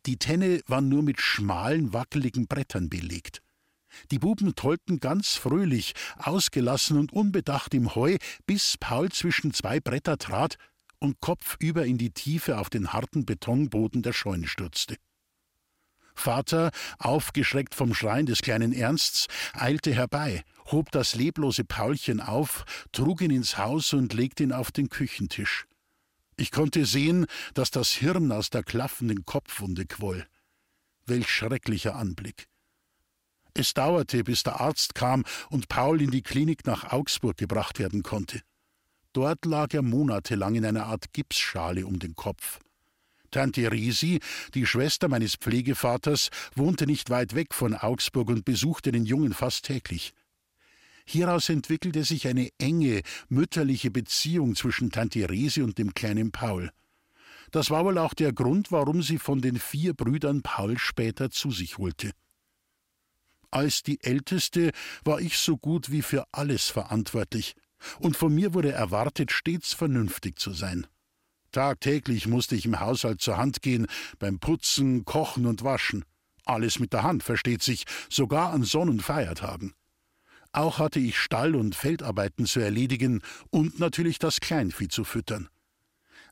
Die 0.05 0.17
Tenne 0.17 0.61
war 0.67 0.81
nur 0.81 1.03
mit 1.03 1.21
schmalen, 1.21 1.93
wackeligen 1.93 2.47
Brettern 2.47 2.89
belegt. 2.89 3.41
Die 4.09 4.19
Buben 4.19 4.55
tollten 4.55 4.99
ganz 4.99 5.35
fröhlich, 5.35 5.93
ausgelassen 6.17 6.97
und 6.97 7.13
unbedacht 7.13 7.73
im 7.73 7.93
Heu, 7.93 8.17
bis 8.45 8.77
Paul 8.79 9.11
zwischen 9.11 9.53
zwei 9.53 9.79
Bretter 9.79 10.17
trat 10.17 10.55
und 10.99 11.19
kopfüber 11.19 11.85
in 11.85 11.97
die 11.97 12.11
Tiefe 12.11 12.57
auf 12.57 12.69
den 12.69 12.93
harten 12.93 13.25
Betonboden 13.25 14.01
der 14.01 14.13
Scheune 14.13 14.47
stürzte. 14.47 14.97
Vater, 16.13 16.71
aufgeschreckt 16.99 17.73
vom 17.73 17.93
Schreien 17.93 18.25
des 18.25 18.41
kleinen 18.41 18.73
Ernsts, 18.73 19.27
eilte 19.53 19.93
herbei, 19.93 20.43
hob 20.65 20.91
das 20.91 21.15
leblose 21.15 21.63
Paulchen 21.63 22.19
auf, 22.19 22.65
trug 22.91 23.21
ihn 23.21 23.31
ins 23.31 23.57
Haus 23.57 23.93
und 23.93 24.13
legte 24.13 24.43
ihn 24.43 24.51
auf 24.51 24.71
den 24.71 24.89
Küchentisch. 24.89 25.65
Ich 26.37 26.51
konnte 26.51 26.85
sehen, 26.85 27.25
dass 27.53 27.71
das 27.71 27.91
Hirn 27.91 28.31
aus 28.31 28.49
der 28.49 28.63
klaffenden 28.63 29.25
Kopfwunde 29.25 29.85
quoll. 29.85 30.25
Welch 31.05 31.29
schrecklicher 31.29 31.95
Anblick. 31.95 32.47
Es 33.53 33.73
dauerte, 33.73 34.23
bis 34.23 34.43
der 34.43 34.61
Arzt 34.61 34.95
kam 34.95 35.23
und 35.49 35.67
Paul 35.67 36.01
in 36.01 36.11
die 36.11 36.21
Klinik 36.21 36.65
nach 36.65 36.91
Augsburg 36.91 37.37
gebracht 37.37 37.79
werden 37.79 38.01
konnte. 38.01 38.41
Dort 39.13 39.45
lag 39.45 39.73
er 39.73 39.81
monatelang 39.81 40.55
in 40.55 40.65
einer 40.65 40.85
Art 40.85 41.11
Gipsschale 41.11 41.85
um 41.85 41.99
den 41.99 42.15
Kopf. 42.15 42.59
Tante 43.29 43.71
Risi, 43.71 44.19
die 44.53 44.65
Schwester 44.65 45.07
meines 45.07 45.35
Pflegevaters, 45.35 46.29
wohnte 46.55 46.85
nicht 46.85 47.09
weit 47.09 47.35
weg 47.35 47.53
von 47.53 47.75
Augsburg 47.75 48.29
und 48.29 48.45
besuchte 48.45 48.91
den 48.91 49.05
Jungen 49.05 49.33
fast 49.33 49.65
täglich. 49.65 50.13
Hieraus 51.05 51.49
entwickelte 51.49 52.03
sich 52.03 52.27
eine 52.27 52.49
enge, 52.57 53.01
mütterliche 53.29 53.91
Beziehung 53.91 54.55
zwischen 54.55 54.91
Tante 54.91 55.29
Resi 55.29 55.61
und 55.61 55.77
dem 55.77 55.93
kleinen 55.93 56.31
Paul. 56.31 56.71
Das 57.51 57.69
war 57.69 57.83
wohl 57.83 57.97
auch 57.97 58.13
der 58.13 58.31
Grund, 58.31 58.71
warum 58.71 59.01
sie 59.01 59.17
von 59.17 59.41
den 59.41 59.59
vier 59.59 59.93
Brüdern 59.93 60.41
Paul 60.41 60.77
später 60.77 61.29
zu 61.29 61.51
sich 61.51 61.77
holte. 61.77 62.11
Als 63.51 63.83
die 63.83 64.01
Älteste 64.01 64.71
war 65.03 65.19
ich 65.19 65.37
so 65.37 65.57
gut 65.57 65.91
wie 65.91 66.01
für 66.01 66.25
alles 66.31 66.69
verantwortlich, 66.69 67.55
und 67.99 68.15
von 68.15 68.33
mir 68.33 68.53
wurde 68.53 68.71
erwartet, 68.71 69.31
stets 69.31 69.73
vernünftig 69.73 70.39
zu 70.39 70.53
sein. 70.53 70.87
Tagtäglich 71.51 72.27
musste 72.27 72.55
ich 72.55 72.65
im 72.65 72.79
Haushalt 72.79 73.19
zur 73.21 73.37
Hand 73.37 73.61
gehen, 73.61 73.87
beim 74.19 74.39
Putzen, 74.39 75.03
Kochen 75.03 75.45
und 75.45 75.63
Waschen. 75.63 76.05
Alles 76.45 76.79
mit 76.79 76.93
der 76.93 77.03
Hand, 77.03 77.23
versteht 77.23 77.61
sich, 77.61 77.83
sogar 78.09 78.53
an 78.53 78.63
Sonn- 78.63 78.89
und 78.89 79.01
Feiertagen. 79.01 79.73
Auch 80.53 80.79
hatte 80.79 80.99
ich 80.99 81.17
Stall- 81.17 81.55
und 81.55 81.75
Feldarbeiten 81.75 82.45
zu 82.45 82.59
erledigen 82.59 83.21
und 83.49 83.79
natürlich 83.79 84.19
das 84.19 84.39
Kleinvieh 84.41 84.89
zu 84.89 85.03
füttern. 85.03 85.49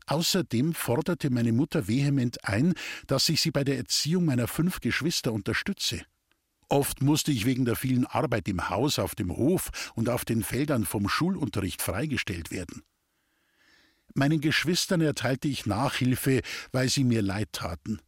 Außerdem 0.07 0.73
forderte 0.73 1.29
meine 1.29 1.53
Mutter 1.53 1.87
vehement 1.87 2.43
ein, 2.43 2.73
dass 3.07 3.29
ich 3.29 3.41
sie 3.41 3.51
bei 3.51 3.63
der 3.63 3.77
Erziehung 3.77 4.25
meiner 4.25 4.47
fünf 4.47 4.79
Geschwister 4.81 5.31
unterstütze. 5.31 6.03
Oft 6.67 7.01
musste 7.01 7.31
ich 7.31 7.45
wegen 7.45 7.65
der 7.65 7.75
vielen 7.75 8.05
Arbeit 8.05 8.47
im 8.47 8.69
Haus, 8.69 8.99
auf 8.99 9.15
dem 9.15 9.35
Hof 9.35 9.69
und 9.95 10.09
auf 10.09 10.25
den 10.25 10.43
Feldern 10.43 10.85
vom 10.85 11.07
Schulunterricht 11.07 11.81
freigestellt 11.81 12.51
werden. 12.51 12.83
Meinen 14.15 14.41
Geschwistern 14.41 15.01
erteilte 15.01 15.47
ich 15.47 15.65
Nachhilfe, 15.65 16.41
weil 16.71 16.89
sie 16.89 17.03
mir 17.03 17.21
leid 17.21 17.49
taten. 17.53 17.99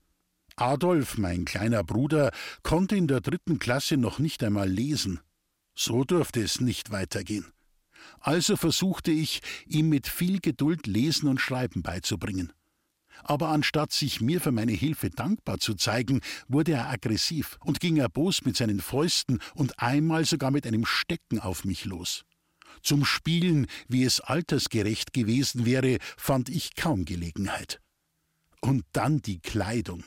Adolf, 0.56 1.18
mein 1.18 1.46
kleiner 1.46 1.84
Bruder, 1.84 2.32
konnte 2.64 2.96
in 2.96 3.08
der 3.08 3.22
dritten 3.22 3.60
Klasse 3.60 3.98
noch 3.98 4.20
nicht 4.20 4.44
einmal 4.44 4.70
lesen. 4.70 5.22
So 5.84 6.04
durfte 6.04 6.44
es 6.44 6.62
nicht 6.62 6.92
weitergehen. 6.92 7.44
Also 8.20 8.56
versuchte 8.56 9.10
ich, 9.10 9.42
ihm 9.66 9.90
mit 9.90 10.08
viel 10.08 10.40
Geduld 10.40 10.86
Lesen 10.86 11.28
und 11.28 11.42
Schreiben 11.42 11.82
beizubringen. 11.82 12.54
Aber 13.24 13.50
anstatt 13.50 13.92
sich 13.92 14.22
mir 14.22 14.42
für 14.42 14.52
meine 14.52 14.74
Hilfe 14.74 15.10
dankbar 15.10 15.58
zu 15.58 15.74
zeigen, 15.74 16.22
wurde 16.48 16.74
er 16.74 16.90
aggressiv 16.90 17.58
und 17.66 17.80
ging 17.80 17.98
erbost 17.98 18.46
mit 18.46 18.56
seinen 18.56 18.80
Fäusten 18.80 19.40
und 19.56 19.80
einmal 19.80 20.24
sogar 20.24 20.52
mit 20.52 20.68
einem 20.68 20.86
Stecken 20.86 21.40
auf 21.40 21.66
mich 21.66 21.84
los. 21.86 22.26
Zum 22.84 23.04
Spielen, 23.04 23.66
wie 23.88 24.04
es 24.04 24.20
altersgerecht 24.20 25.14
gewesen 25.14 25.66
wäre, 25.66 25.98
fand 26.16 26.50
ich 26.50 26.76
kaum 26.76 27.06
Gelegenheit. 27.06 27.82
Und 28.60 28.86
dann 28.94 29.24
die 29.24 29.40
Kleidung. 29.40 30.04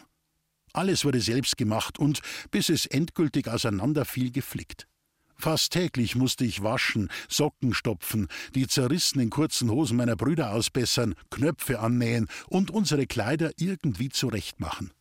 Alles 0.72 1.04
wurde 1.04 1.20
selbst 1.20 1.56
gemacht 1.56 1.98
und, 1.98 2.20
bis 2.52 2.68
es 2.68 2.86
endgültig 2.86 3.48
auseinanderfiel, 3.48 4.30
geflickt. 4.30 4.86
Fast 5.36 5.72
täglich 5.72 6.14
musste 6.16 6.44
ich 6.44 6.62
waschen, 6.62 7.08
Socken 7.28 7.74
stopfen, 7.74 8.28
die 8.54 8.66
zerrissenen 8.66 9.30
kurzen 9.30 9.70
Hosen 9.70 9.96
meiner 9.96 10.16
Brüder 10.16 10.52
ausbessern, 10.52 11.14
Knöpfe 11.30 11.80
annähen 11.80 12.28
und 12.48 12.70
unsere 12.70 13.06
Kleider 13.06 13.50
irgendwie 13.58 14.08
zurechtmachen. 14.08 14.92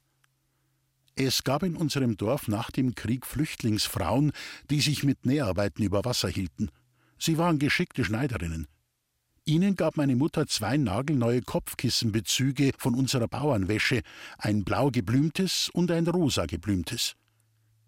Es 1.15 1.43
gab 1.43 1.61
in 1.61 1.75
unserem 1.75 2.17
Dorf 2.17 2.47
nach 2.47 2.71
dem 2.71 2.95
Krieg 2.95 3.25
Flüchtlingsfrauen, 3.27 4.31
die 4.71 4.81
sich 4.81 5.03
mit 5.03 5.25
Näharbeiten 5.25 5.83
über 5.85 6.03
Wasser 6.05 6.27
hielten. 6.27 6.69
Sie 7.19 7.37
waren 7.37 7.59
geschickte 7.59 8.03
Schneiderinnen. 8.03 8.67
Ihnen 9.45 9.75
gab 9.75 9.97
meine 9.97 10.15
Mutter 10.15 10.47
zwei 10.47 10.77
nagelneue 10.77 11.41
Kopfkissenbezüge 11.41 12.71
von 12.77 12.95
unserer 12.95 13.27
Bauernwäsche, 13.27 14.01
ein 14.37 14.63
blau 14.63 14.89
geblümtes 14.89 15.69
und 15.73 15.91
ein 15.91 16.07
rosa 16.07 16.45
geblümtes. 16.45 17.15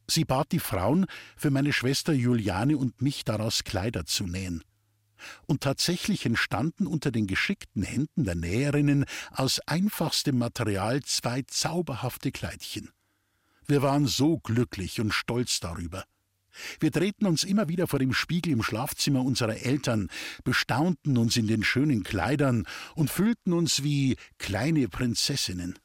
Sie 0.07 0.25
bat 0.25 0.51
die 0.51 0.59
Frauen, 0.59 1.05
für 1.35 1.51
meine 1.51 1.73
Schwester 1.73 2.13
Juliane 2.13 2.77
und 2.77 3.01
mich 3.01 3.23
daraus 3.23 3.63
Kleider 3.63 4.05
zu 4.05 4.25
nähen. 4.25 4.63
Und 5.47 5.61
tatsächlich 5.61 6.25
entstanden 6.25 6.87
unter 6.87 7.11
den 7.11 7.27
geschickten 7.27 7.83
Händen 7.83 8.25
der 8.25 8.35
Näherinnen 8.35 9.05
aus 9.31 9.59
einfachstem 9.65 10.37
Material 10.37 11.01
zwei 11.03 11.41
zauberhafte 11.43 12.31
Kleidchen. 12.31 12.91
Wir 13.65 13.81
waren 13.81 14.05
so 14.05 14.37
glücklich 14.37 14.99
und 14.99 15.13
stolz 15.13 15.59
darüber. 15.59 16.03
Wir 16.79 16.91
drehten 16.91 17.27
uns 17.27 17.43
immer 17.43 17.67
wieder 17.67 17.87
vor 17.87 17.99
dem 17.99 18.13
Spiegel 18.13 18.53
im 18.53 18.63
Schlafzimmer 18.63 19.23
unserer 19.23 19.57
Eltern, 19.57 20.09
bestaunten 20.43 21.17
uns 21.17 21.35
in 21.35 21.47
den 21.47 21.63
schönen 21.63 22.03
Kleidern 22.03 22.65
und 22.95 23.09
fühlten 23.09 23.53
uns 23.53 23.83
wie 23.83 24.15
kleine 24.37 24.87
Prinzessinnen. 24.87 25.77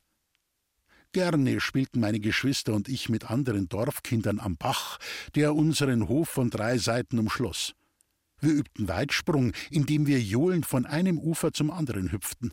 Gerne 1.12 1.60
spielten 1.60 1.98
meine 1.98 2.20
Geschwister 2.20 2.72
und 2.72 2.88
ich 2.88 3.08
mit 3.08 3.30
anderen 3.30 3.68
Dorfkindern 3.68 4.38
am 4.38 4.56
Bach, 4.56 4.98
der 5.34 5.56
unseren 5.56 6.06
Hof 6.06 6.28
von 6.28 6.50
drei 6.50 6.78
Seiten 6.78 7.18
umschloss. 7.18 7.74
Wir 8.40 8.52
übten 8.52 8.86
Weitsprung, 8.86 9.52
indem 9.70 10.06
wir 10.06 10.20
johlend 10.20 10.66
von 10.66 10.86
einem 10.86 11.18
Ufer 11.18 11.52
zum 11.52 11.72
anderen 11.72 12.12
hüpften. 12.12 12.52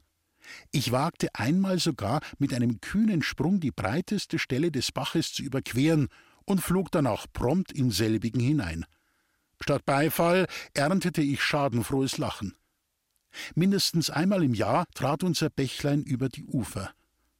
Ich 0.71 0.91
wagte 0.91 1.29
einmal 1.35 1.77
sogar 1.77 2.21
mit 2.39 2.51
einem 2.53 2.81
kühnen 2.81 3.21
Sprung 3.21 3.59
die 3.59 3.71
breiteste 3.71 4.39
Stelle 4.39 4.71
des 4.71 4.91
Baches 4.91 5.33
zu 5.33 5.43
überqueren 5.43 6.07
und 6.45 6.61
flog 6.61 6.91
dann 6.91 7.05
auch 7.05 7.27
prompt 7.31 7.71
in 7.71 7.91
selbigen 7.91 8.39
hinein. 8.39 8.85
Statt 9.61 9.85
Beifall 9.85 10.47
erntete 10.73 11.21
ich 11.21 11.43
schadenfrohes 11.43 12.17
Lachen. 12.17 12.55
Mindestens 13.53 14.09
einmal 14.09 14.43
im 14.43 14.55
Jahr 14.55 14.87
trat 14.95 15.23
unser 15.23 15.49
Bächlein 15.49 16.01
über 16.01 16.29
die 16.29 16.45
Ufer. 16.45 16.91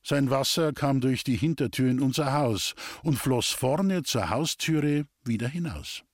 Sein 0.10 0.30
Wasser 0.30 0.72
kam 0.72 1.02
durch 1.02 1.26
die 1.26 1.36
Hintertür 1.36 1.92
in 1.92 2.00
unser 2.00 2.32
Haus 2.32 2.76
und 3.04 3.18
floss 3.18 3.48
vorne 3.48 4.04
zur 4.04 4.30
Haustüre 4.30 5.04
wieder 5.26 5.50
hinaus. 5.50 6.07